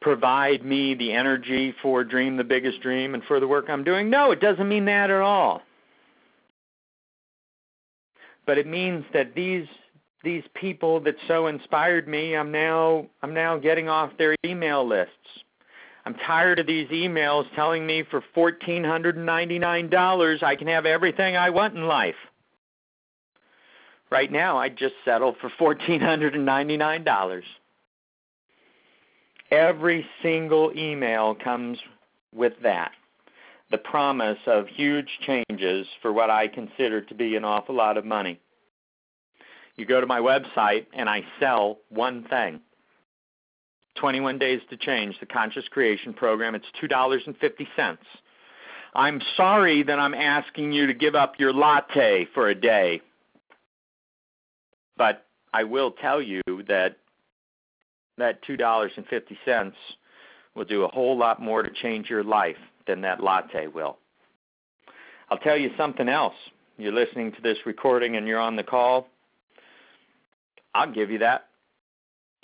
provide 0.01 0.63
me 0.63 0.93
the 0.93 1.13
energy 1.13 1.73
for 1.81 2.03
Dream 2.03 2.37
the 2.37 2.43
Biggest 2.43 2.81
Dream 2.81 3.13
and 3.13 3.23
for 3.23 3.39
the 3.39 3.47
work 3.47 3.69
I'm 3.69 3.83
doing? 3.83 4.09
No, 4.09 4.31
it 4.31 4.41
doesn't 4.41 4.67
mean 4.67 4.85
that 4.85 5.09
at 5.09 5.21
all. 5.21 5.61
But 8.45 8.57
it 8.57 8.67
means 8.67 9.05
that 9.13 9.35
these 9.35 9.67
these 10.23 10.43
people 10.55 10.99
that 11.01 11.15
so 11.27 11.47
inspired 11.47 12.07
me, 12.07 12.35
I'm 12.35 12.51
now 12.51 13.07
I'm 13.21 13.33
now 13.33 13.57
getting 13.57 13.89
off 13.89 14.11
their 14.17 14.35
email 14.45 14.87
lists. 14.87 15.13
I'm 16.05 16.15
tired 16.15 16.59
of 16.59 16.67
these 16.67 16.87
emails 16.89 17.45
telling 17.55 17.87
me 17.87 18.03
for 18.11 18.23
$1,499 18.35 20.43
I 20.43 20.55
can 20.55 20.67
have 20.67 20.85
everything 20.85 21.35
I 21.35 21.49
want 21.49 21.75
in 21.75 21.87
life. 21.87 22.13
Right 24.15 24.31
now, 24.31 24.59
I'd 24.59 24.77
just 24.77 24.93
settle 25.03 25.35
for 25.41 25.49
$1,499. 25.59 27.41
Every 29.51 30.05
single 30.23 30.71
email 30.73 31.35
comes 31.35 31.77
with 32.33 32.53
that 32.63 32.93
the 33.71 33.77
promise 33.77 34.37
of 34.47 34.69
huge 34.69 35.09
changes 35.27 35.85
for 36.01 36.13
what 36.13 36.29
I 36.29 36.47
consider 36.47 37.01
to 37.01 37.13
be 37.13 37.35
an 37.35 37.43
awful 37.43 37.75
lot 37.75 37.97
of 37.97 38.05
money. 38.05 38.39
You 39.75 39.85
go 39.85 39.99
to 39.99 40.07
my 40.07 40.21
website 40.21 40.85
and 40.93 41.09
I 41.09 41.25
sell 41.41 41.79
one 41.89 42.23
thing 42.29 42.61
21 43.95 44.39
Days 44.39 44.61
to 44.69 44.77
Change, 44.77 45.19
the 45.19 45.25
Conscious 45.25 45.67
Creation 45.67 46.13
Program. 46.13 46.55
It's 46.55 46.65
$2.50. 46.81 47.97
I'm 48.93 49.19
sorry 49.35 49.83
that 49.83 49.99
I'm 49.99 50.13
asking 50.13 50.71
you 50.71 50.87
to 50.87 50.93
give 50.93 51.15
up 51.15 51.33
your 51.37 51.51
latte 51.51 52.29
for 52.33 52.47
a 52.47 52.55
day. 52.55 53.01
But 54.97 55.25
I 55.53 55.63
will 55.63 55.91
tell 55.91 56.21
you 56.21 56.41
that 56.67 56.97
that 58.17 58.43
$2.50 58.45 59.73
will 60.55 60.65
do 60.65 60.83
a 60.83 60.87
whole 60.87 61.17
lot 61.17 61.41
more 61.41 61.63
to 61.63 61.69
change 61.69 62.09
your 62.09 62.23
life 62.23 62.57
than 62.87 63.01
that 63.01 63.21
latte 63.21 63.67
will. 63.67 63.97
I'll 65.29 65.39
tell 65.39 65.57
you 65.57 65.71
something 65.77 66.07
else. 66.07 66.35
You're 66.77 66.93
listening 66.93 67.31
to 67.33 67.41
this 67.41 67.57
recording 67.65 68.15
and 68.15 68.27
you're 68.27 68.39
on 68.39 68.55
the 68.55 68.63
call. 68.63 69.07
I'll 70.73 70.91
give 70.91 71.09
you 71.09 71.19
that 71.19 71.47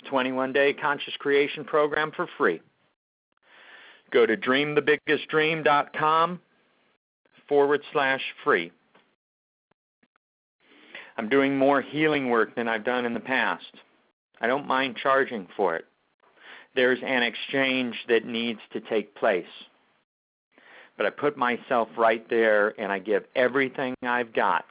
21 0.08 0.52
day 0.52 0.72
conscious 0.72 1.14
creation 1.18 1.64
program 1.64 2.12
for 2.14 2.26
free. 2.38 2.60
Go 4.10 4.26
to 4.26 4.36
dreamthebiggestdream.com 4.36 6.40
forward 7.48 7.82
slash 7.92 8.22
free. 8.44 8.72
I'm 11.22 11.28
doing 11.28 11.56
more 11.56 11.80
healing 11.80 12.30
work 12.30 12.56
than 12.56 12.66
I've 12.66 12.82
done 12.82 13.06
in 13.06 13.14
the 13.14 13.20
past. 13.20 13.76
I 14.40 14.48
don't 14.48 14.66
mind 14.66 14.96
charging 15.00 15.46
for 15.56 15.76
it. 15.76 15.84
There's 16.74 16.98
an 17.00 17.22
exchange 17.22 17.94
that 18.08 18.24
needs 18.24 18.58
to 18.72 18.80
take 18.80 19.14
place. 19.14 19.46
But 20.96 21.06
I 21.06 21.10
put 21.10 21.36
myself 21.36 21.88
right 21.96 22.28
there 22.28 22.74
and 22.76 22.90
I 22.90 22.98
give 22.98 23.22
everything 23.36 23.94
I've 24.02 24.32
got 24.32 24.64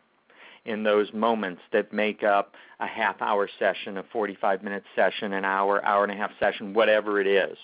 in 0.66 0.84
those 0.84 1.08
moments 1.14 1.62
that 1.72 1.94
make 1.94 2.22
up 2.22 2.56
a 2.82 2.88
half 2.88 3.22
hour 3.22 3.50
session, 3.58 3.98
a 3.98 4.04
45 4.12 4.62
minute 4.62 4.84
session, 4.94 5.32
an 5.32 5.46
hour, 5.46 5.82
hour 5.86 6.04
and 6.04 6.12
a 6.12 6.18
half 6.18 6.32
session, 6.38 6.74
whatever 6.74 7.22
it 7.22 7.28
is. 7.28 7.58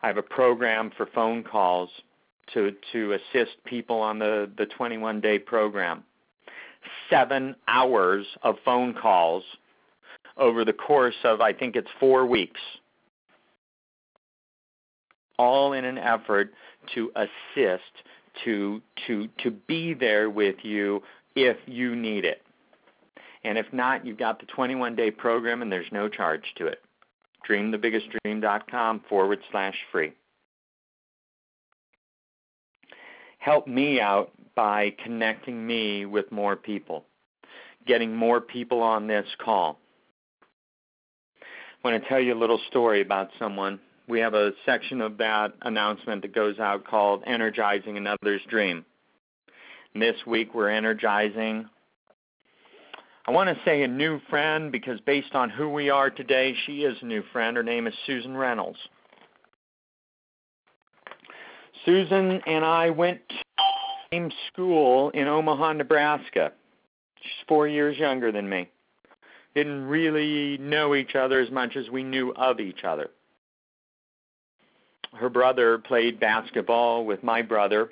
I 0.00 0.06
have 0.06 0.16
a 0.16 0.22
program 0.22 0.92
for 0.96 1.06
phone 1.06 1.42
calls 1.42 1.90
to, 2.54 2.70
to 2.92 3.14
assist 3.14 3.56
people 3.64 3.96
on 3.96 4.20
the, 4.20 4.48
the 4.56 4.66
21 4.66 5.20
day 5.20 5.40
program. 5.40 6.04
Seven 7.10 7.54
hours 7.68 8.26
of 8.42 8.56
phone 8.64 8.94
calls 8.94 9.44
over 10.36 10.64
the 10.64 10.72
course 10.72 11.14
of, 11.24 11.40
I 11.40 11.52
think 11.52 11.76
it's 11.76 11.90
four 12.00 12.26
weeks, 12.26 12.60
all 15.38 15.72
in 15.72 15.84
an 15.84 15.98
effort 15.98 16.52
to 16.94 17.12
assist, 17.14 17.82
to, 18.44 18.80
to, 19.06 19.28
to 19.42 19.50
be 19.50 19.94
there 19.94 20.30
with 20.30 20.56
you 20.62 21.02
if 21.36 21.56
you 21.66 21.94
need 21.94 22.24
it. 22.24 22.42
And 23.44 23.58
if 23.58 23.66
not, 23.72 24.06
you've 24.06 24.18
got 24.18 24.40
the 24.40 24.46
21 24.46 24.94
day 24.94 25.10
program 25.10 25.62
and 25.62 25.70
there's 25.70 25.90
no 25.92 26.08
charge 26.08 26.44
to 26.56 26.66
it. 26.66 26.80
DreamTheBiggestDream.com 27.48 29.02
forward 29.08 29.40
slash 29.50 29.74
free. 29.90 30.12
Help 33.38 33.66
me 33.66 34.00
out 34.00 34.30
by 34.54 34.94
connecting 35.02 35.66
me 35.66 36.06
with 36.06 36.30
more 36.30 36.56
people, 36.56 37.04
getting 37.86 38.14
more 38.14 38.40
people 38.40 38.82
on 38.82 39.06
this 39.06 39.26
call. 39.38 39.78
I 41.42 41.88
want 41.88 42.02
to 42.02 42.08
tell 42.08 42.20
you 42.20 42.34
a 42.34 42.38
little 42.38 42.60
story 42.68 43.00
about 43.00 43.30
someone. 43.38 43.80
We 44.08 44.20
have 44.20 44.34
a 44.34 44.52
section 44.66 45.00
of 45.00 45.18
that 45.18 45.52
announcement 45.62 46.22
that 46.22 46.34
goes 46.34 46.58
out 46.58 46.84
called 46.86 47.22
Energizing 47.26 47.96
Another's 47.96 48.42
Dream. 48.48 48.84
And 49.94 50.02
this 50.02 50.16
week 50.26 50.54
we're 50.54 50.70
energizing, 50.70 51.68
I 53.26 53.30
want 53.30 53.48
to 53.48 53.64
say 53.64 53.82
a 53.82 53.88
new 53.88 54.20
friend 54.30 54.72
because 54.72 55.00
based 55.00 55.34
on 55.34 55.48
who 55.50 55.68
we 55.68 55.90
are 55.90 56.10
today, 56.10 56.54
she 56.66 56.82
is 56.82 56.96
a 57.02 57.06
new 57.06 57.22
friend. 57.32 57.56
Her 57.56 57.62
name 57.62 57.86
is 57.86 57.94
Susan 58.06 58.36
Reynolds. 58.36 58.78
Susan 61.84 62.40
and 62.46 62.64
I 62.64 62.90
went 62.90 63.20
same 64.12 64.30
school 64.52 65.10
in 65.10 65.26
Omaha, 65.26 65.72
Nebraska. 65.72 66.52
She's 67.20 67.46
four 67.48 67.66
years 67.66 67.98
younger 67.98 68.30
than 68.30 68.48
me 68.48 68.68
didn't 69.54 69.86
really 69.86 70.58
know 70.58 70.94
each 70.94 71.14
other 71.14 71.40
as 71.40 71.50
much 71.50 71.76
as 71.76 71.88
we 71.90 72.02
knew 72.02 72.32
of 72.34 72.60
each 72.60 72.84
other. 72.84 73.10
Her 75.12 75.28
brother 75.28 75.78
played 75.78 76.18
basketball 76.18 77.04
with 77.04 77.22
my 77.22 77.42
brother, 77.42 77.90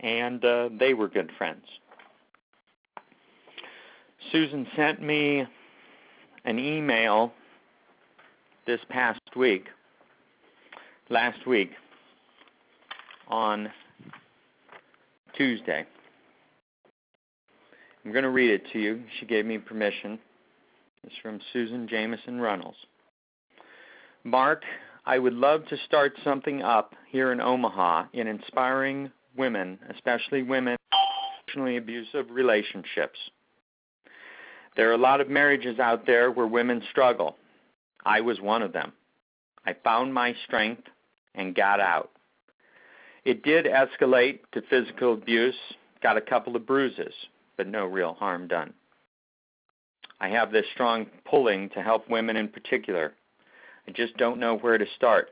and 0.00 0.44
uh, 0.44 0.68
they 0.78 0.94
were 0.94 1.08
good 1.08 1.30
friends. 1.36 1.64
Susan 4.30 4.66
sent 4.76 5.02
me 5.02 5.44
an 6.44 6.58
email 6.58 7.32
this 8.66 8.80
past 8.88 9.20
week, 9.36 9.66
last 11.10 11.46
week, 11.46 11.72
on 13.28 13.70
Tuesday. 15.36 15.84
I'm 18.04 18.12
going 18.12 18.24
to 18.24 18.30
read 18.30 18.50
it 18.50 18.62
to 18.72 18.78
you. 18.78 19.02
She 19.18 19.26
gave 19.26 19.46
me 19.46 19.58
permission. 19.58 20.18
It's 21.04 21.14
from 21.22 21.40
Susan 21.52 21.88
Jameson 21.88 22.40
Runnels. 22.40 22.76
Mark, 24.24 24.62
I 25.06 25.18
would 25.18 25.34
love 25.34 25.66
to 25.68 25.76
start 25.86 26.14
something 26.22 26.62
up 26.62 26.94
here 27.10 27.32
in 27.32 27.40
Omaha 27.40 28.06
in 28.12 28.26
inspiring 28.26 29.10
women, 29.36 29.78
especially 29.90 30.42
women 30.42 30.76
in 30.92 30.98
emotionally 31.48 31.76
abusive 31.76 32.30
relationships. 32.30 33.18
There 34.76 34.90
are 34.90 34.94
a 34.94 34.98
lot 34.98 35.20
of 35.20 35.28
marriages 35.28 35.78
out 35.78 36.06
there 36.06 36.30
where 36.30 36.46
women 36.46 36.82
struggle. 36.90 37.36
I 38.04 38.20
was 38.20 38.40
one 38.40 38.62
of 38.62 38.72
them. 38.72 38.92
I 39.66 39.74
found 39.84 40.12
my 40.12 40.34
strength 40.46 40.82
and 41.34 41.54
got 41.54 41.80
out. 41.80 42.10
It 43.24 43.42
did 43.42 43.64
escalate 43.64 44.40
to 44.52 44.62
physical 44.68 45.14
abuse, 45.14 45.56
got 46.02 46.18
a 46.18 46.20
couple 46.20 46.56
of 46.56 46.66
bruises, 46.66 47.14
but 47.56 47.66
no 47.66 47.86
real 47.86 48.14
harm 48.14 48.48
done. 48.48 48.74
I 50.20 50.28
have 50.28 50.52
this 50.52 50.66
strong 50.74 51.06
pulling 51.24 51.70
to 51.70 51.82
help 51.82 52.08
women 52.08 52.36
in 52.36 52.48
particular. 52.48 53.14
I 53.88 53.92
just 53.92 54.16
don't 54.16 54.38
know 54.40 54.56
where 54.56 54.78
to 54.78 54.86
start. 54.96 55.30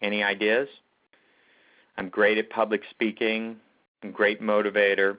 Any 0.00 0.22
ideas? 0.22 0.68
I'm 1.96 2.08
great 2.08 2.38
at 2.38 2.50
public 2.50 2.82
speaking, 2.90 3.56
I'm 4.02 4.12
great 4.12 4.40
motivator, 4.40 5.18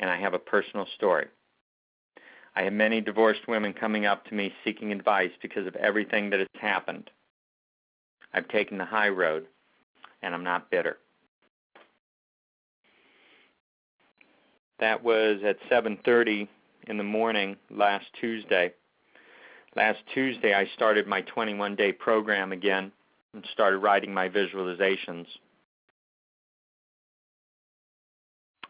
and 0.00 0.10
I 0.10 0.18
have 0.18 0.34
a 0.34 0.38
personal 0.38 0.86
story. 0.96 1.28
I 2.54 2.62
have 2.62 2.72
many 2.72 3.00
divorced 3.00 3.48
women 3.48 3.72
coming 3.72 4.04
up 4.04 4.26
to 4.26 4.34
me 4.34 4.52
seeking 4.64 4.92
advice 4.92 5.30
because 5.40 5.66
of 5.66 5.76
everything 5.76 6.28
that 6.30 6.40
has 6.40 6.48
happened. 6.60 7.08
I've 8.34 8.48
taken 8.48 8.76
the 8.76 8.84
high 8.84 9.08
road, 9.08 9.46
and 10.22 10.34
I'm 10.34 10.44
not 10.44 10.70
bitter. 10.70 10.98
That 14.78 15.02
was 15.02 15.42
at 15.44 15.58
7:30 15.68 16.48
in 16.88 16.96
the 16.96 17.04
morning 17.04 17.56
last 17.70 18.06
Tuesday. 18.14 18.72
Last 19.76 20.00
Tuesday, 20.12 20.54
I 20.54 20.66
started 20.74 21.06
my 21.06 21.22
21 21.22 21.76
day 21.76 21.92
program 21.92 22.52
again 22.52 22.92
and 23.32 23.46
started 23.52 23.78
writing 23.78 24.12
my 24.12 24.28
visualizations. 24.28 25.26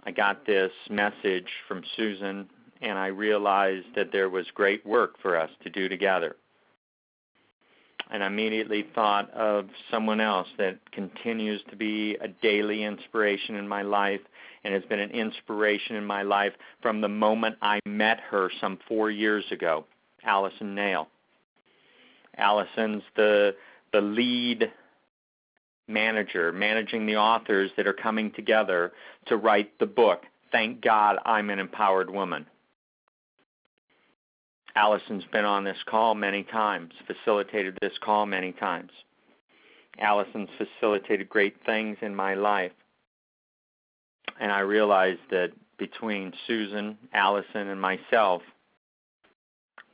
I 0.05 0.11
got 0.11 0.45
this 0.45 0.73
message 0.91 1.49
from 1.67 1.83
Susan, 1.97 2.49
and 2.81 2.99
I 2.99 3.07
realized 3.07 3.87
that 3.95 4.13
there 4.13 4.29
was 4.29 4.51
great 4.51 4.85
work 4.85 5.19
for 5.21 5.37
us 5.37 5.51
to 5.63 5.71
do 5.71 5.89
together. 5.89 6.37
And 8.13 8.23
I 8.23 8.27
immediately 8.27 8.87
thought 8.95 9.31
of 9.31 9.71
someone 9.91 10.21
else 10.21 10.47
that 10.59 10.79
continues 10.93 11.63
to 11.71 11.77
be 11.77 12.17
a 12.21 12.29
daily 12.29 12.85
inspiration 12.85 13.57
in 13.57 13.67
my 13.67 13.81
life 13.81 14.21
and 14.65 14.75
has 14.75 14.85
been 14.85 15.01
an 15.01 15.11
inspiration 15.11 15.97
in 15.97 16.05
my 16.05 16.23
life 16.23 16.53
from 16.83 17.01
the 17.01 17.09
moment 17.09 17.57
I 17.63 17.81
met 17.87 18.21
her 18.31 18.51
some 18.61 18.79
four 18.87 19.11
years 19.11 19.45
ago, 19.51 19.87
Allison 20.25 20.75
Nail. 20.75 21.09
Allison's 22.37 23.03
the 23.17 23.57
the 23.93 24.01
lead 24.01 24.71
manager, 25.89 26.53
managing 26.53 27.07
the 27.07 27.17
authors 27.17 27.71
that 27.77 27.87
are 27.87 27.93
coming 27.93 28.31
together 28.33 28.93
to 29.27 29.37
write 29.37 29.79
the 29.79 29.87
book. 29.87 30.23
Thank 30.51 30.83
God 30.83 31.17
I'm 31.25 31.51
an 31.51 31.59
empowered 31.59 32.11
woman. 32.11 32.47
Allison's 34.75 35.25
been 35.33 35.45
on 35.45 35.65
this 35.65 35.77
call 35.87 36.15
many 36.15 36.45
times, 36.45 36.93
facilitated 37.07 37.79
this 37.81 37.93
call 38.03 38.27
many 38.27 38.53
times. 38.53 38.91
Allison's 39.99 40.49
facilitated 40.57 41.29
great 41.29 41.57
things 41.67 41.99
in 42.01 42.15
my 42.15 42.35
life. 42.35 42.73
And 44.41 44.51
I 44.51 44.61
realized 44.61 45.21
that 45.31 45.53
between 45.79 46.33
Susan, 46.47 46.97
Allison, 47.13 47.69
and 47.69 47.81
myself, 47.81 48.43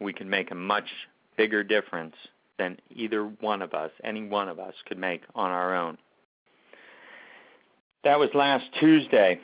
we 0.01 0.13
could 0.13 0.27
make 0.27 0.51
a 0.51 0.55
much 0.55 0.89
bigger 1.37 1.65
difference 1.65 2.15
than 2.59 2.79
either 2.91 3.25
one 3.25 3.63
of 3.63 3.75
us, 3.75 3.91
any 4.05 4.27
one 4.27 4.49
of 4.49 4.59
us, 4.59 4.75
could 4.87 4.99
make 4.99 5.23
on 5.35 5.51
our 5.51 5.75
own. 5.75 5.99
That 8.05 8.19
was 8.19 8.31
last 8.35 8.65
Tuesday. 8.79 9.41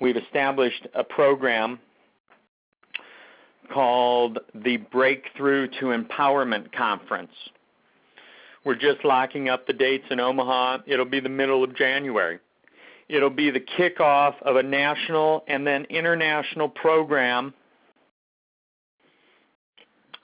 We've 0.00 0.16
established 0.16 0.86
a 0.94 1.04
program 1.04 1.78
called 3.72 4.38
the 4.54 4.76
Breakthrough 4.76 5.68
to 5.80 5.86
Empowerment 5.86 6.72
Conference. 6.72 7.32
We're 8.64 8.74
just 8.74 9.04
locking 9.04 9.48
up 9.48 9.66
the 9.66 9.72
dates 9.72 10.04
in 10.10 10.20
Omaha. 10.20 10.78
It'll 10.86 11.04
be 11.04 11.20
the 11.20 11.28
middle 11.28 11.64
of 11.64 11.74
January. 11.74 12.38
It'll 13.08 13.30
be 13.30 13.50
the 13.50 13.60
kickoff 13.60 14.40
of 14.42 14.56
a 14.56 14.62
national 14.62 15.44
and 15.48 15.66
then 15.66 15.84
international 15.86 16.68
program. 16.68 17.52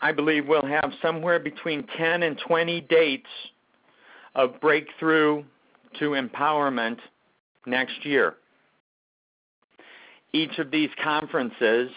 I 0.00 0.12
believe 0.12 0.46
we'll 0.46 0.64
have 0.64 0.92
somewhere 1.02 1.40
between 1.40 1.84
10 1.96 2.22
and 2.22 2.38
20 2.46 2.80
dates 2.82 3.26
of 4.34 4.60
breakthrough 4.60 5.42
to 5.98 6.10
empowerment 6.10 6.98
next 7.66 8.04
year. 8.04 8.36
Each 10.32 10.58
of 10.58 10.70
these 10.70 10.90
conferences 11.02 11.90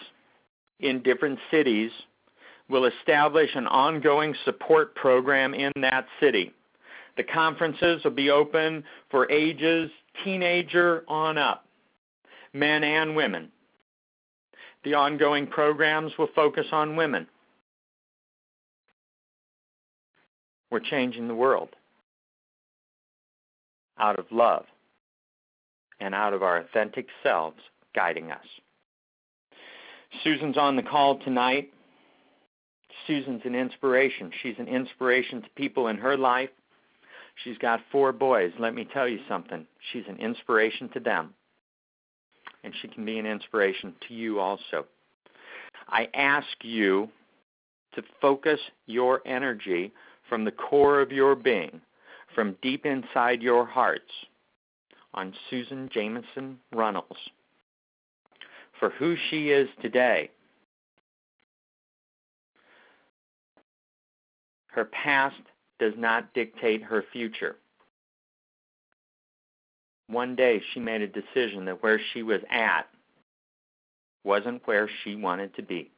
in 0.82 1.02
different 1.02 1.38
cities 1.50 1.90
will 2.68 2.84
establish 2.86 3.50
an 3.54 3.66
ongoing 3.66 4.34
support 4.44 4.94
program 4.94 5.54
in 5.54 5.72
that 5.80 6.06
city. 6.20 6.52
The 7.16 7.24
conferences 7.24 8.02
will 8.04 8.12
be 8.12 8.30
open 8.30 8.84
for 9.10 9.30
ages 9.30 9.90
teenager 10.24 11.04
on 11.08 11.38
up, 11.38 11.66
men 12.52 12.84
and 12.84 13.14
women. 13.14 13.50
The 14.84 14.94
ongoing 14.94 15.46
programs 15.46 16.12
will 16.18 16.28
focus 16.34 16.66
on 16.72 16.96
women. 16.96 17.26
We're 20.70 20.80
changing 20.80 21.28
the 21.28 21.34
world 21.34 21.68
out 23.98 24.18
of 24.18 24.24
love 24.30 24.64
and 26.00 26.14
out 26.14 26.32
of 26.32 26.42
our 26.42 26.58
authentic 26.58 27.06
selves 27.22 27.60
guiding 27.94 28.30
us. 28.30 28.44
Susan's 30.22 30.56
on 30.56 30.76
the 30.76 30.82
call 30.82 31.18
tonight. 31.18 31.72
Susan's 33.06 33.42
an 33.44 33.54
inspiration. 33.54 34.30
She's 34.42 34.54
an 34.58 34.68
inspiration 34.68 35.42
to 35.42 35.48
people 35.56 35.88
in 35.88 35.96
her 35.96 36.16
life. 36.16 36.50
She's 37.42 37.58
got 37.58 37.80
four 37.90 38.12
boys. 38.12 38.52
Let 38.58 38.74
me 38.74 38.86
tell 38.92 39.08
you 39.08 39.18
something. 39.28 39.66
She's 39.92 40.04
an 40.08 40.18
inspiration 40.18 40.88
to 40.90 41.00
them. 41.00 41.34
And 42.62 42.72
she 42.80 42.88
can 42.88 43.04
be 43.04 43.18
an 43.18 43.26
inspiration 43.26 43.94
to 44.06 44.14
you 44.14 44.38
also. 44.38 44.86
I 45.88 46.08
ask 46.14 46.46
you 46.62 47.08
to 47.94 48.02
focus 48.20 48.60
your 48.86 49.20
energy 49.26 49.92
from 50.28 50.44
the 50.44 50.52
core 50.52 51.00
of 51.00 51.10
your 51.10 51.34
being, 51.34 51.80
from 52.34 52.56
deep 52.62 52.86
inside 52.86 53.42
your 53.42 53.66
hearts, 53.66 54.12
on 55.14 55.34
Susan 55.50 55.90
Jameson 55.92 56.58
Runnels 56.72 57.16
for 58.82 58.90
who 58.90 59.14
she 59.30 59.50
is 59.50 59.68
today. 59.80 60.28
Her 64.66 64.86
past 64.86 65.36
does 65.78 65.92
not 65.96 66.34
dictate 66.34 66.82
her 66.82 67.04
future. 67.12 67.54
One 70.08 70.34
day 70.34 70.60
she 70.74 70.80
made 70.80 71.00
a 71.00 71.06
decision 71.06 71.64
that 71.66 71.80
where 71.80 72.00
she 72.12 72.24
was 72.24 72.40
at 72.50 72.88
wasn't 74.24 74.66
where 74.66 74.90
she 75.04 75.14
wanted 75.14 75.54
to 75.54 75.62
be. 75.62 75.92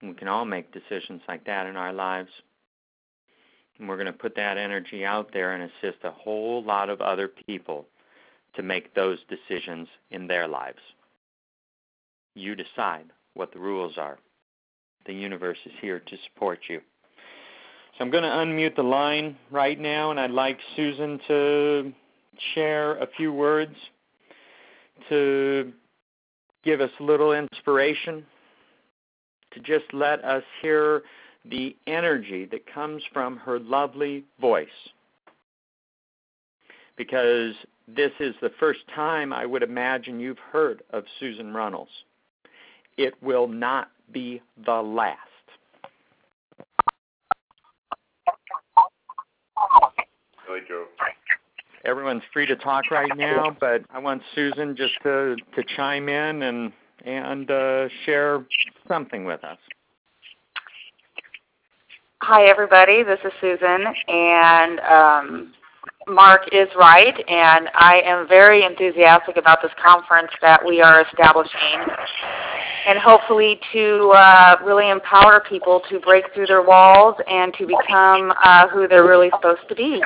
We 0.00 0.14
can 0.14 0.26
all 0.26 0.46
make 0.46 0.72
decisions 0.72 1.20
like 1.28 1.44
that 1.44 1.66
in 1.66 1.76
our 1.76 1.92
lives. 1.92 2.30
And 3.78 3.90
we're 3.90 3.96
going 3.96 4.06
to 4.06 4.12
put 4.14 4.36
that 4.36 4.56
energy 4.56 5.04
out 5.04 5.34
there 5.34 5.52
and 5.52 5.64
assist 5.64 6.02
a 6.02 6.12
whole 6.12 6.64
lot 6.64 6.88
of 6.88 7.02
other 7.02 7.28
people 7.28 7.84
to 8.56 8.62
make 8.62 8.94
those 8.94 9.18
decisions 9.28 9.88
in 10.10 10.26
their 10.26 10.48
lives. 10.48 10.80
You 12.34 12.54
decide 12.54 13.06
what 13.34 13.52
the 13.52 13.58
rules 13.58 13.96
are. 13.98 14.18
The 15.06 15.14
universe 15.14 15.58
is 15.64 15.72
here 15.80 16.00
to 16.00 16.16
support 16.26 16.60
you. 16.68 16.80
So 17.96 18.04
I'm 18.04 18.10
going 18.10 18.24
to 18.24 18.28
unmute 18.28 18.76
the 18.76 18.82
line 18.82 19.36
right 19.50 19.78
now, 19.78 20.10
and 20.10 20.20
I'd 20.20 20.30
like 20.30 20.58
Susan 20.74 21.20
to 21.28 21.92
share 22.54 22.96
a 22.98 23.06
few 23.16 23.32
words 23.32 23.74
to 25.08 25.72
give 26.64 26.80
us 26.80 26.90
a 27.00 27.02
little 27.02 27.32
inspiration, 27.32 28.26
to 29.52 29.60
just 29.60 29.84
let 29.92 30.24
us 30.24 30.42
hear 30.60 31.02
the 31.44 31.76
energy 31.86 32.46
that 32.46 32.70
comes 32.72 33.02
from 33.12 33.36
her 33.36 33.58
lovely 33.60 34.24
voice. 34.40 34.68
Because 36.96 37.54
this 37.88 38.12
is 38.18 38.34
the 38.40 38.50
first 38.58 38.80
time 38.94 39.32
I 39.32 39.46
would 39.46 39.62
imagine 39.62 40.18
you've 40.18 40.38
heard 40.38 40.82
of 40.90 41.04
Susan 41.20 41.54
Runnels. 41.54 41.88
It 42.96 43.14
will 43.22 43.46
not 43.46 43.90
be 44.12 44.42
the 44.64 44.82
last. 44.82 45.18
Really, 50.48 50.60
Joe. 50.66 50.86
Everyone's 51.84 52.22
free 52.32 52.46
to 52.46 52.56
talk 52.56 52.90
right 52.90 53.16
now, 53.16 53.56
but 53.60 53.82
I 53.90 53.98
want 53.98 54.22
Susan 54.34 54.74
just 54.76 54.94
to, 55.04 55.36
to 55.54 55.62
chime 55.76 56.08
in 56.08 56.42
and 56.42 56.72
and 57.04 57.50
uh, 57.50 57.88
share 58.04 58.44
something 58.88 59.24
with 59.24 59.44
us. 59.44 59.58
Hi, 62.22 62.46
everybody. 62.46 63.04
This 63.04 63.20
is 63.24 63.32
Susan, 63.40 63.84
and 64.08 64.80
um, 64.80 65.52
Mark 66.08 66.42
is 66.52 66.68
right, 66.78 67.16
and 67.28 67.68
I 67.74 68.00
am 68.04 68.28
very 68.28 68.64
enthusiastic 68.64 69.36
about 69.36 69.58
this 69.60 69.72
conference 69.82 70.30
that 70.40 70.64
we 70.64 70.80
are 70.80 71.04
establishing, 71.04 71.80
and 72.86 72.96
hopefully 72.96 73.58
to 73.72 74.12
uh, 74.14 74.56
really 74.64 74.88
empower 74.88 75.42
people 75.48 75.82
to 75.90 75.98
break 75.98 76.24
through 76.32 76.46
their 76.46 76.62
walls 76.62 77.16
and 77.28 77.52
to 77.54 77.66
become 77.66 78.32
uh, 78.44 78.68
who 78.68 78.86
they're 78.86 79.04
really 79.04 79.30
supposed 79.30 79.68
to 79.68 79.74
be. 79.74 80.00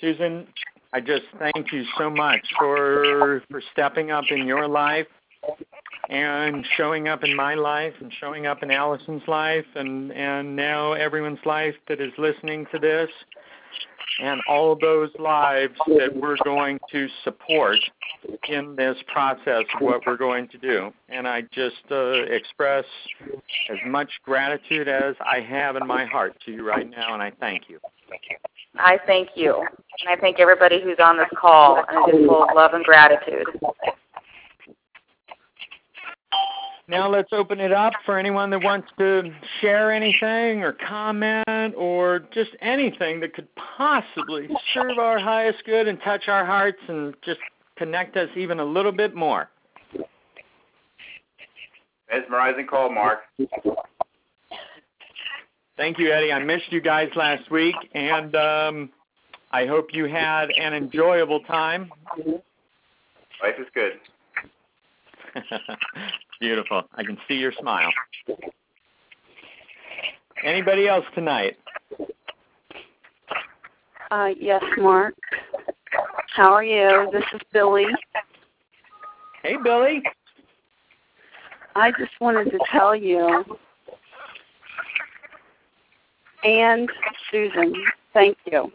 Susan, 0.00 0.46
I 0.94 1.00
just 1.00 1.24
thank 1.38 1.70
you 1.70 1.84
so 1.98 2.08
much 2.08 2.40
for 2.58 3.42
for 3.50 3.60
stepping 3.72 4.10
up 4.10 4.24
in 4.30 4.46
your 4.46 4.66
life 4.66 5.06
and 6.08 6.66
showing 6.76 7.08
up 7.08 7.22
in 7.24 7.34
my 7.36 7.54
life 7.54 7.94
and 8.00 8.12
showing 8.18 8.46
up 8.46 8.62
in 8.62 8.70
Allison's 8.70 9.26
life 9.28 9.66
and 9.74 10.12
and 10.12 10.56
now 10.56 10.92
everyone's 10.92 11.44
life 11.44 11.74
that 11.88 12.00
is 12.00 12.12
listening 12.18 12.66
to 12.72 12.78
this 12.78 13.10
and 14.20 14.40
all 14.48 14.76
those 14.80 15.10
lives 15.18 15.74
that 15.86 16.14
we're 16.14 16.36
going 16.44 16.78
to 16.90 17.08
support 17.24 17.78
in 18.48 18.74
this 18.74 18.96
process 19.06 19.64
what 19.78 20.04
we're 20.06 20.16
going 20.16 20.48
to 20.48 20.58
do. 20.58 20.92
And 21.08 21.28
I 21.28 21.42
just 21.52 21.76
uh, 21.90 22.22
express 22.24 22.84
as 23.70 23.78
much 23.86 24.10
gratitude 24.24 24.88
as 24.88 25.14
I 25.20 25.40
have 25.40 25.76
in 25.76 25.86
my 25.86 26.04
heart 26.04 26.36
to 26.46 26.52
you 26.52 26.66
right 26.66 26.88
now, 26.88 27.14
and 27.14 27.22
I 27.22 27.32
thank 27.38 27.64
you. 27.68 27.78
I 28.76 28.98
thank 29.06 29.30
you, 29.34 29.56
and 29.56 30.08
I 30.08 30.20
thank 30.20 30.40
everybody 30.40 30.82
who's 30.82 30.98
on 30.98 31.16
this 31.16 31.28
call, 31.38 31.84
and 31.88 32.08
it 32.08 32.20
is 32.20 32.26
full 32.26 32.44
of 32.44 32.50
love 32.54 32.74
and 32.74 32.84
gratitude. 32.84 33.46
Now 36.88 37.10
let's 37.10 37.28
open 37.32 37.60
it 37.60 37.70
up 37.70 37.92
for 38.06 38.18
anyone 38.18 38.48
that 38.50 38.64
wants 38.64 38.88
to 38.98 39.30
share 39.60 39.92
anything 39.92 40.62
or 40.62 40.72
comment 40.72 41.74
or 41.76 42.20
just 42.32 42.50
anything 42.62 43.20
that 43.20 43.34
could 43.34 43.48
possibly 43.76 44.48
serve 44.72 44.98
our 44.98 45.18
highest 45.18 45.64
good 45.66 45.86
and 45.86 46.00
touch 46.00 46.28
our 46.28 46.46
hearts 46.46 46.78
and 46.88 47.14
just 47.22 47.40
connect 47.76 48.16
us 48.16 48.30
even 48.36 48.58
a 48.58 48.64
little 48.64 48.92
bit 48.92 49.14
more. 49.14 49.50
Mesmerizing 52.10 52.66
call, 52.66 52.90
Mark. 52.90 53.20
Thank 55.76 55.98
you, 55.98 56.10
Eddie. 56.10 56.32
I 56.32 56.42
missed 56.42 56.72
you 56.72 56.80
guys 56.80 57.10
last 57.14 57.50
week, 57.50 57.76
and 57.92 58.34
um, 58.34 58.90
I 59.52 59.66
hope 59.66 59.88
you 59.92 60.06
had 60.06 60.48
an 60.58 60.72
enjoyable 60.72 61.40
time. 61.40 61.92
Life 63.42 63.54
is 63.60 63.66
good. 63.74 63.92
Beautiful. 66.40 66.82
I 66.94 67.02
can 67.02 67.18
see 67.26 67.34
your 67.34 67.52
smile. 67.60 67.90
Anybody 70.44 70.88
else 70.88 71.04
tonight? 71.14 71.56
Uh, 74.10 74.30
yes, 74.38 74.62
Mark. 74.76 75.14
How 76.34 76.52
are 76.52 76.64
you? 76.64 77.10
This 77.12 77.24
is 77.34 77.40
Billy. 77.52 77.86
Hey, 79.42 79.56
Billy. 79.62 80.02
I 81.74 81.90
just 81.92 82.12
wanted 82.20 82.50
to 82.50 82.58
tell 82.70 82.94
you 82.94 83.44
and 86.44 86.88
Susan, 87.30 87.72
thank 88.14 88.36
you. 88.50 88.70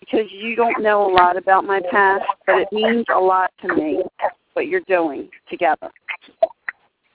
Because 0.00 0.26
you 0.32 0.56
don't 0.56 0.82
know 0.82 1.06
a 1.06 1.12
lot 1.12 1.36
about 1.36 1.64
my 1.64 1.80
past, 1.90 2.24
but 2.46 2.60
it 2.60 2.68
means 2.72 3.04
a 3.14 3.18
lot 3.18 3.50
to 3.62 3.74
me 3.74 4.02
what 4.58 4.66
you're 4.66 4.80
doing 4.88 5.28
together. 5.48 5.88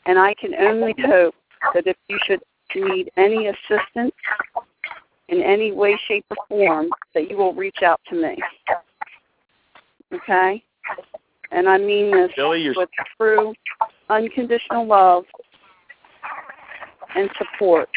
And 0.06 0.18
I 0.18 0.34
can 0.40 0.56
only 0.56 0.96
hope 0.98 1.36
that 1.74 1.86
if 1.86 1.98
you 2.08 2.18
should 2.26 2.40
need 2.74 3.12
any 3.18 3.48
assistance 3.48 4.16
in 5.28 5.42
any 5.42 5.74
way, 5.74 6.00
shape, 6.08 6.26
or 6.30 6.38
form, 6.48 6.90
that 7.14 7.30
you 7.30 7.36
will 7.36 7.54
reach 7.54 7.80
out 7.84 8.00
to 8.10 8.16
me. 8.16 8.38
Okay? 10.14 10.64
And 11.52 11.68
I 11.68 11.78
mean 11.78 12.12
this 12.12 12.32
Billy, 12.38 12.70
with 12.74 12.88
true, 13.18 13.54
unconditional 14.10 14.88
love 14.88 15.26
and 17.18 17.30
support. 17.38 17.90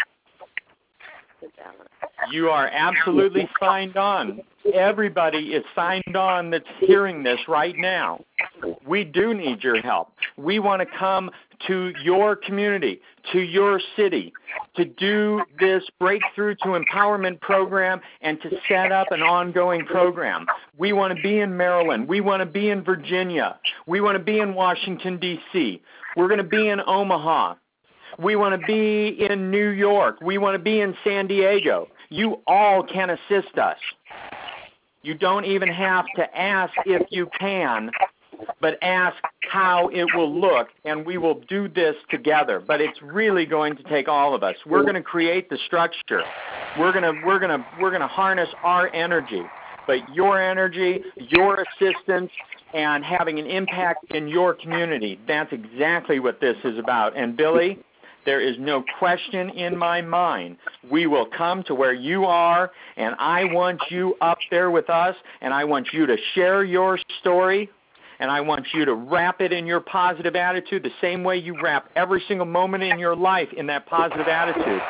You 2.30 2.48
are 2.48 2.68
absolutely 2.68 3.48
signed 3.60 3.96
on. 3.96 4.40
Everybody 4.74 5.52
is 5.54 5.64
signed 5.74 6.16
on 6.16 6.50
that's 6.50 6.64
hearing 6.80 7.22
this 7.22 7.38
right 7.46 7.76
now. 7.76 8.24
We 8.86 9.04
do 9.04 9.34
need 9.34 9.62
your 9.62 9.80
help. 9.80 10.12
We 10.36 10.58
want 10.58 10.82
to 10.82 10.98
come 10.98 11.30
to 11.66 11.92
your 12.02 12.36
community, 12.36 13.00
to 13.32 13.40
your 13.40 13.80
city, 13.96 14.32
to 14.76 14.84
do 14.84 15.42
this 15.58 15.82
breakthrough 15.98 16.54
to 16.62 16.78
empowerment 16.78 17.40
program 17.40 18.00
and 18.20 18.40
to 18.42 18.50
set 18.68 18.92
up 18.92 19.08
an 19.10 19.22
ongoing 19.22 19.84
program. 19.86 20.46
We 20.76 20.92
want 20.92 21.16
to 21.16 21.22
be 21.22 21.38
in 21.38 21.56
Maryland. 21.56 22.08
We 22.08 22.20
want 22.20 22.40
to 22.40 22.46
be 22.46 22.70
in 22.70 22.82
Virginia. 22.82 23.58
We 23.86 24.00
want 24.00 24.18
to 24.18 24.24
be 24.24 24.40
in 24.40 24.54
Washington, 24.54 25.18
D.C. 25.18 25.80
We're 26.16 26.28
going 26.28 26.38
to 26.38 26.44
be 26.44 26.68
in 26.68 26.80
Omaha. 26.86 27.54
We 28.18 28.36
want 28.36 28.58
to 28.58 28.66
be 28.66 29.08
in 29.28 29.50
New 29.50 29.68
York. 29.68 30.20
We 30.22 30.38
want 30.38 30.54
to 30.54 30.58
be 30.58 30.80
in 30.80 30.94
San 31.04 31.26
Diego. 31.26 31.88
You 32.08 32.40
all 32.46 32.82
can 32.82 33.10
assist 33.10 33.58
us. 33.58 33.78
You 35.02 35.14
don't 35.14 35.44
even 35.44 35.68
have 35.68 36.04
to 36.16 36.36
ask 36.36 36.72
if 36.84 37.06
you 37.10 37.28
can, 37.38 37.90
but 38.60 38.76
ask 38.82 39.16
how 39.50 39.88
it 39.88 40.06
will 40.14 40.40
look, 40.40 40.68
and 40.84 41.06
we 41.06 41.16
will 41.16 41.40
do 41.48 41.68
this 41.68 41.94
together. 42.10 42.60
But 42.64 42.80
it's 42.80 43.00
really 43.00 43.46
going 43.46 43.76
to 43.76 43.82
take 43.84 44.08
all 44.08 44.34
of 44.34 44.42
us. 44.42 44.56
We're 44.66 44.82
going 44.82 44.94
to 44.94 45.02
create 45.02 45.48
the 45.48 45.58
structure. 45.66 46.22
We're 46.78 46.92
going 46.92 47.04
to 47.04 47.24
we're 47.24 47.38
going 47.38 47.58
to 47.58 47.64
we're 47.80 47.90
going 47.90 48.02
to 48.02 48.08
harness 48.08 48.48
our 48.62 48.92
energy, 48.92 49.42
but 49.86 49.98
your 50.14 50.42
energy, 50.42 51.02
your 51.16 51.64
assistance, 51.64 52.30
and 52.74 53.04
having 53.04 53.38
an 53.38 53.46
impact 53.46 54.12
in 54.12 54.28
your 54.28 54.54
community. 54.54 55.18
That's 55.26 55.52
exactly 55.52 56.18
what 56.18 56.40
this 56.40 56.56
is 56.64 56.78
about. 56.78 57.16
And 57.16 57.36
Billy, 57.36 57.78
there 58.26 58.40
is 58.40 58.56
no 58.58 58.84
question 58.98 59.50
in 59.50 59.78
my 59.78 60.02
mind. 60.02 60.58
We 60.90 61.06
will 61.06 61.26
come 61.26 61.62
to 61.64 61.74
where 61.74 61.94
you 61.94 62.24
are, 62.24 62.72
and 62.96 63.14
I 63.18 63.44
want 63.44 63.80
you 63.88 64.16
up 64.20 64.38
there 64.50 64.70
with 64.70 64.90
us, 64.90 65.16
and 65.40 65.54
I 65.54 65.64
want 65.64 65.88
you 65.92 66.04
to 66.06 66.16
share 66.34 66.64
your 66.64 66.98
story, 67.20 67.70
and 68.18 68.30
I 68.30 68.40
want 68.40 68.66
you 68.74 68.84
to 68.84 68.94
wrap 68.94 69.40
it 69.40 69.52
in 69.52 69.66
your 69.66 69.80
positive 69.80 70.36
attitude 70.36 70.82
the 70.82 70.90
same 71.00 71.22
way 71.22 71.38
you 71.38 71.56
wrap 71.62 71.88
every 71.96 72.22
single 72.28 72.46
moment 72.46 72.82
in 72.82 72.98
your 72.98 73.16
life 73.16 73.48
in 73.56 73.66
that 73.68 73.86
positive 73.86 74.26
attitude. 74.26 74.82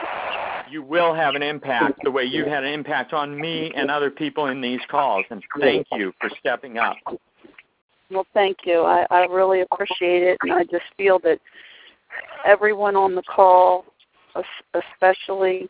You 0.71 0.83
will 0.83 1.15
have 1.15 1.35
an 1.35 1.43
impact 1.43 2.01
the 2.03 2.11
way 2.11 2.25
you've 2.25 2.49
had 2.49 2.65
an 2.65 2.73
impact 2.73 3.13
on 3.13 3.41
me 3.41 3.71
and 3.77 3.91
other 3.91 4.11
people 4.11 4.47
in 4.47 4.61
these 4.61 4.81
calls, 4.91 5.25
and 5.31 5.43
thank 5.61 5.87
you 5.93 6.13
for 6.21 6.31
stepping 6.41 6.79
up. 6.79 6.97
Well, 8.11 8.27
thank 8.35 8.59
you. 8.65 8.83
I, 8.83 9.07
I 9.11 9.27
really 9.27 9.63
appreciate 9.63 10.23
it, 10.23 10.39
and 10.43 10.53
I 10.53 10.63
just 10.65 10.85
feel 10.97 11.19
that 11.21 11.39
everyone 12.47 12.97
on 12.97 13.15
the 13.15 13.23
call, 13.23 13.85
especially 14.75 15.69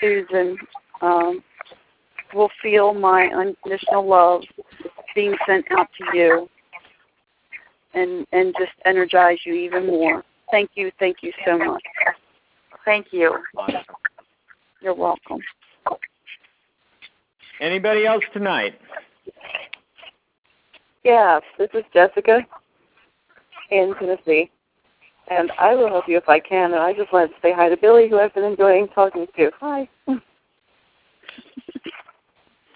Susan, 0.00 0.56
um, 1.00 1.42
will 2.34 2.50
feel 2.62 2.94
my 2.94 3.26
unconditional 3.26 4.06
love 4.06 4.42
being 5.14 5.34
sent 5.46 5.64
out 5.72 5.88
to 5.98 6.16
you 6.16 6.48
and 7.94 8.26
and 8.32 8.54
just 8.58 8.72
energize 8.84 9.38
you 9.44 9.54
even 9.54 9.86
more. 9.86 10.24
Thank 10.50 10.70
you, 10.74 10.90
thank 10.98 11.18
you 11.22 11.32
so 11.46 11.58
much. 11.58 11.82
Thank 12.84 13.08
you. 13.12 13.36
You're 14.80 14.94
welcome. 14.94 15.40
Anybody 17.60 18.06
else 18.06 18.22
tonight? 18.32 18.78
Yes, 21.04 21.42
this 21.58 21.68
is 21.74 21.84
Jessica 21.92 22.46
in 23.70 23.94
Tennessee 23.98 24.50
and 25.30 25.50
I 25.58 25.74
will 25.74 25.88
help 25.88 26.08
you 26.08 26.16
if 26.16 26.28
I 26.28 26.40
can. 26.40 26.72
And 26.72 26.82
I 26.82 26.92
just 26.92 27.12
wanted 27.12 27.28
to 27.28 27.34
say 27.42 27.52
hi 27.52 27.68
to 27.68 27.76
Billy, 27.76 28.08
who 28.08 28.18
I've 28.18 28.34
been 28.34 28.44
enjoying 28.44 28.88
talking 28.88 29.26
to. 29.36 29.50
Hi. 29.60 29.88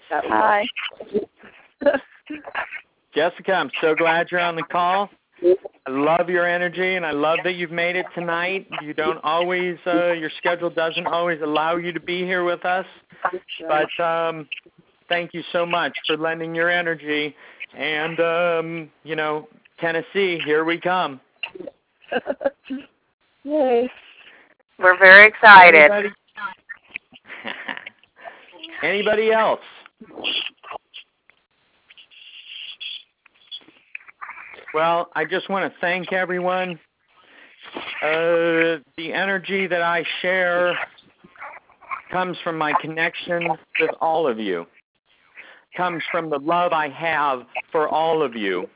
hi. 0.09 0.65
Jessica, 3.15 3.53
I'm 3.53 3.71
so 3.81 3.95
glad 3.95 4.27
you're 4.31 4.39
on 4.39 4.55
the 4.55 4.63
call. 4.63 5.09
I 5.85 5.91
love 5.91 6.29
your 6.29 6.47
energy, 6.47 6.95
and 6.95 7.05
I 7.05 7.11
love 7.11 7.39
that 7.43 7.55
you've 7.55 7.71
made 7.71 7.97
it 7.97 8.05
tonight. 8.15 8.67
You 8.81 8.93
don't 8.93 9.19
always, 9.23 9.77
uh, 9.85 10.13
your 10.13 10.31
schedule 10.37 10.69
doesn't 10.69 11.05
always 11.05 11.41
allow 11.41 11.75
you 11.75 11.91
to 11.91 11.99
be 11.99 12.19
here 12.19 12.45
with 12.45 12.63
us, 12.63 12.85
but 13.67 14.03
um, 14.03 14.47
thank 15.09 15.33
you 15.33 15.43
so 15.51 15.65
much 15.65 15.91
for 16.07 16.15
lending 16.15 16.55
your 16.55 16.69
energy. 16.69 17.35
And 17.77 18.19
um, 18.19 18.89
you 19.03 19.17
know, 19.17 19.49
Tennessee, 19.79 20.39
here 20.45 20.63
we 20.63 20.79
come. 20.79 21.19
Yay. 23.43 23.89
We're 24.79 24.97
very 24.97 25.27
excited. 25.27 25.91
Anybody, 25.91 26.09
Anybody 28.83 29.31
else? 29.31 29.59
Well, 34.73 35.09
I 35.15 35.25
just 35.25 35.49
want 35.49 35.71
to 35.71 35.79
thank 35.79 36.11
everyone. 36.11 36.79
Uh, 38.01 38.81
the 38.97 39.13
energy 39.13 39.67
that 39.67 39.81
I 39.81 40.03
share 40.21 40.77
comes 42.11 42.37
from 42.43 42.57
my 42.57 42.73
connection 42.81 43.49
with 43.79 43.91
all 44.01 44.27
of 44.27 44.39
you, 44.39 44.65
comes 45.75 46.03
from 46.11 46.29
the 46.29 46.39
love 46.39 46.73
I 46.73 46.89
have 46.89 47.43
for 47.71 47.87
all 47.87 48.21
of 48.21 48.35
you 48.35 48.67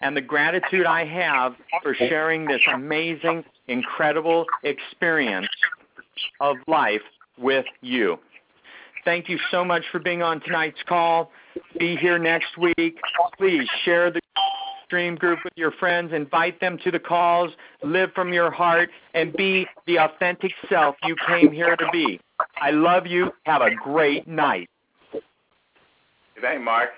and 0.00 0.16
the 0.16 0.20
gratitude 0.20 0.86
I 0.86 1.04
have 1.04 1.54
for 1.82 1.94
sharing 1.94 2.46
this 2.46 2.60
amazing, 2.72 3.44
incredible 3.68 4.44
experience 4.62 5.48
of 6.40 6.56
life 6.66 7.02
with 7.38 7.66
you. 7.80 8.18
Thank 9.04 9.28
you 9.28 9.38
so 9.50 9.64
much 9.64 9.84
for 9.92 9.98
being 9.98 10.22
on 10.22 10.40
tonight's 10.40 10.82
call. 10.88 11.30
Be 11.78 11.96
here 11.96 12.18
next 12.18 12.58
week. 12.58 12.98
Please 13.38 13.68
share 13.84 14.10
the 14.10 14.20
Dream 14.88 15.16
group 15.16 15.40
with 15.42 15.52
your 15.56 15.72
friends. 15.72 16.12
Invite 16.12 16.60
them 16.60 16.78
to 16.84 16.92
the 16.92 16.98
calls. 16.98 17.50
Live 17.82 18.12
from 18.14 18.32
your 18.32 18.52
heart 18.52 18.88
and 19.14 19.32
be 19.32 19.66
the 19.86 19.98
authentic 19.98 20.52
self 20.68 20.94
you 21.04 21.16
came 21.26 21.50
here 21.50 21.74
to 21.74 21.88
be. 21.92 22.20
I 22.60 22.70
love 22.70 23.06
you. 23.06 23.32
Have 23.44 23.62
a 23.62 23.74
great 23.74 24.28
night. 24.28 24.70
Good 25.12 26.42
night, 26.42 26.60
Mark. 26.60 26.90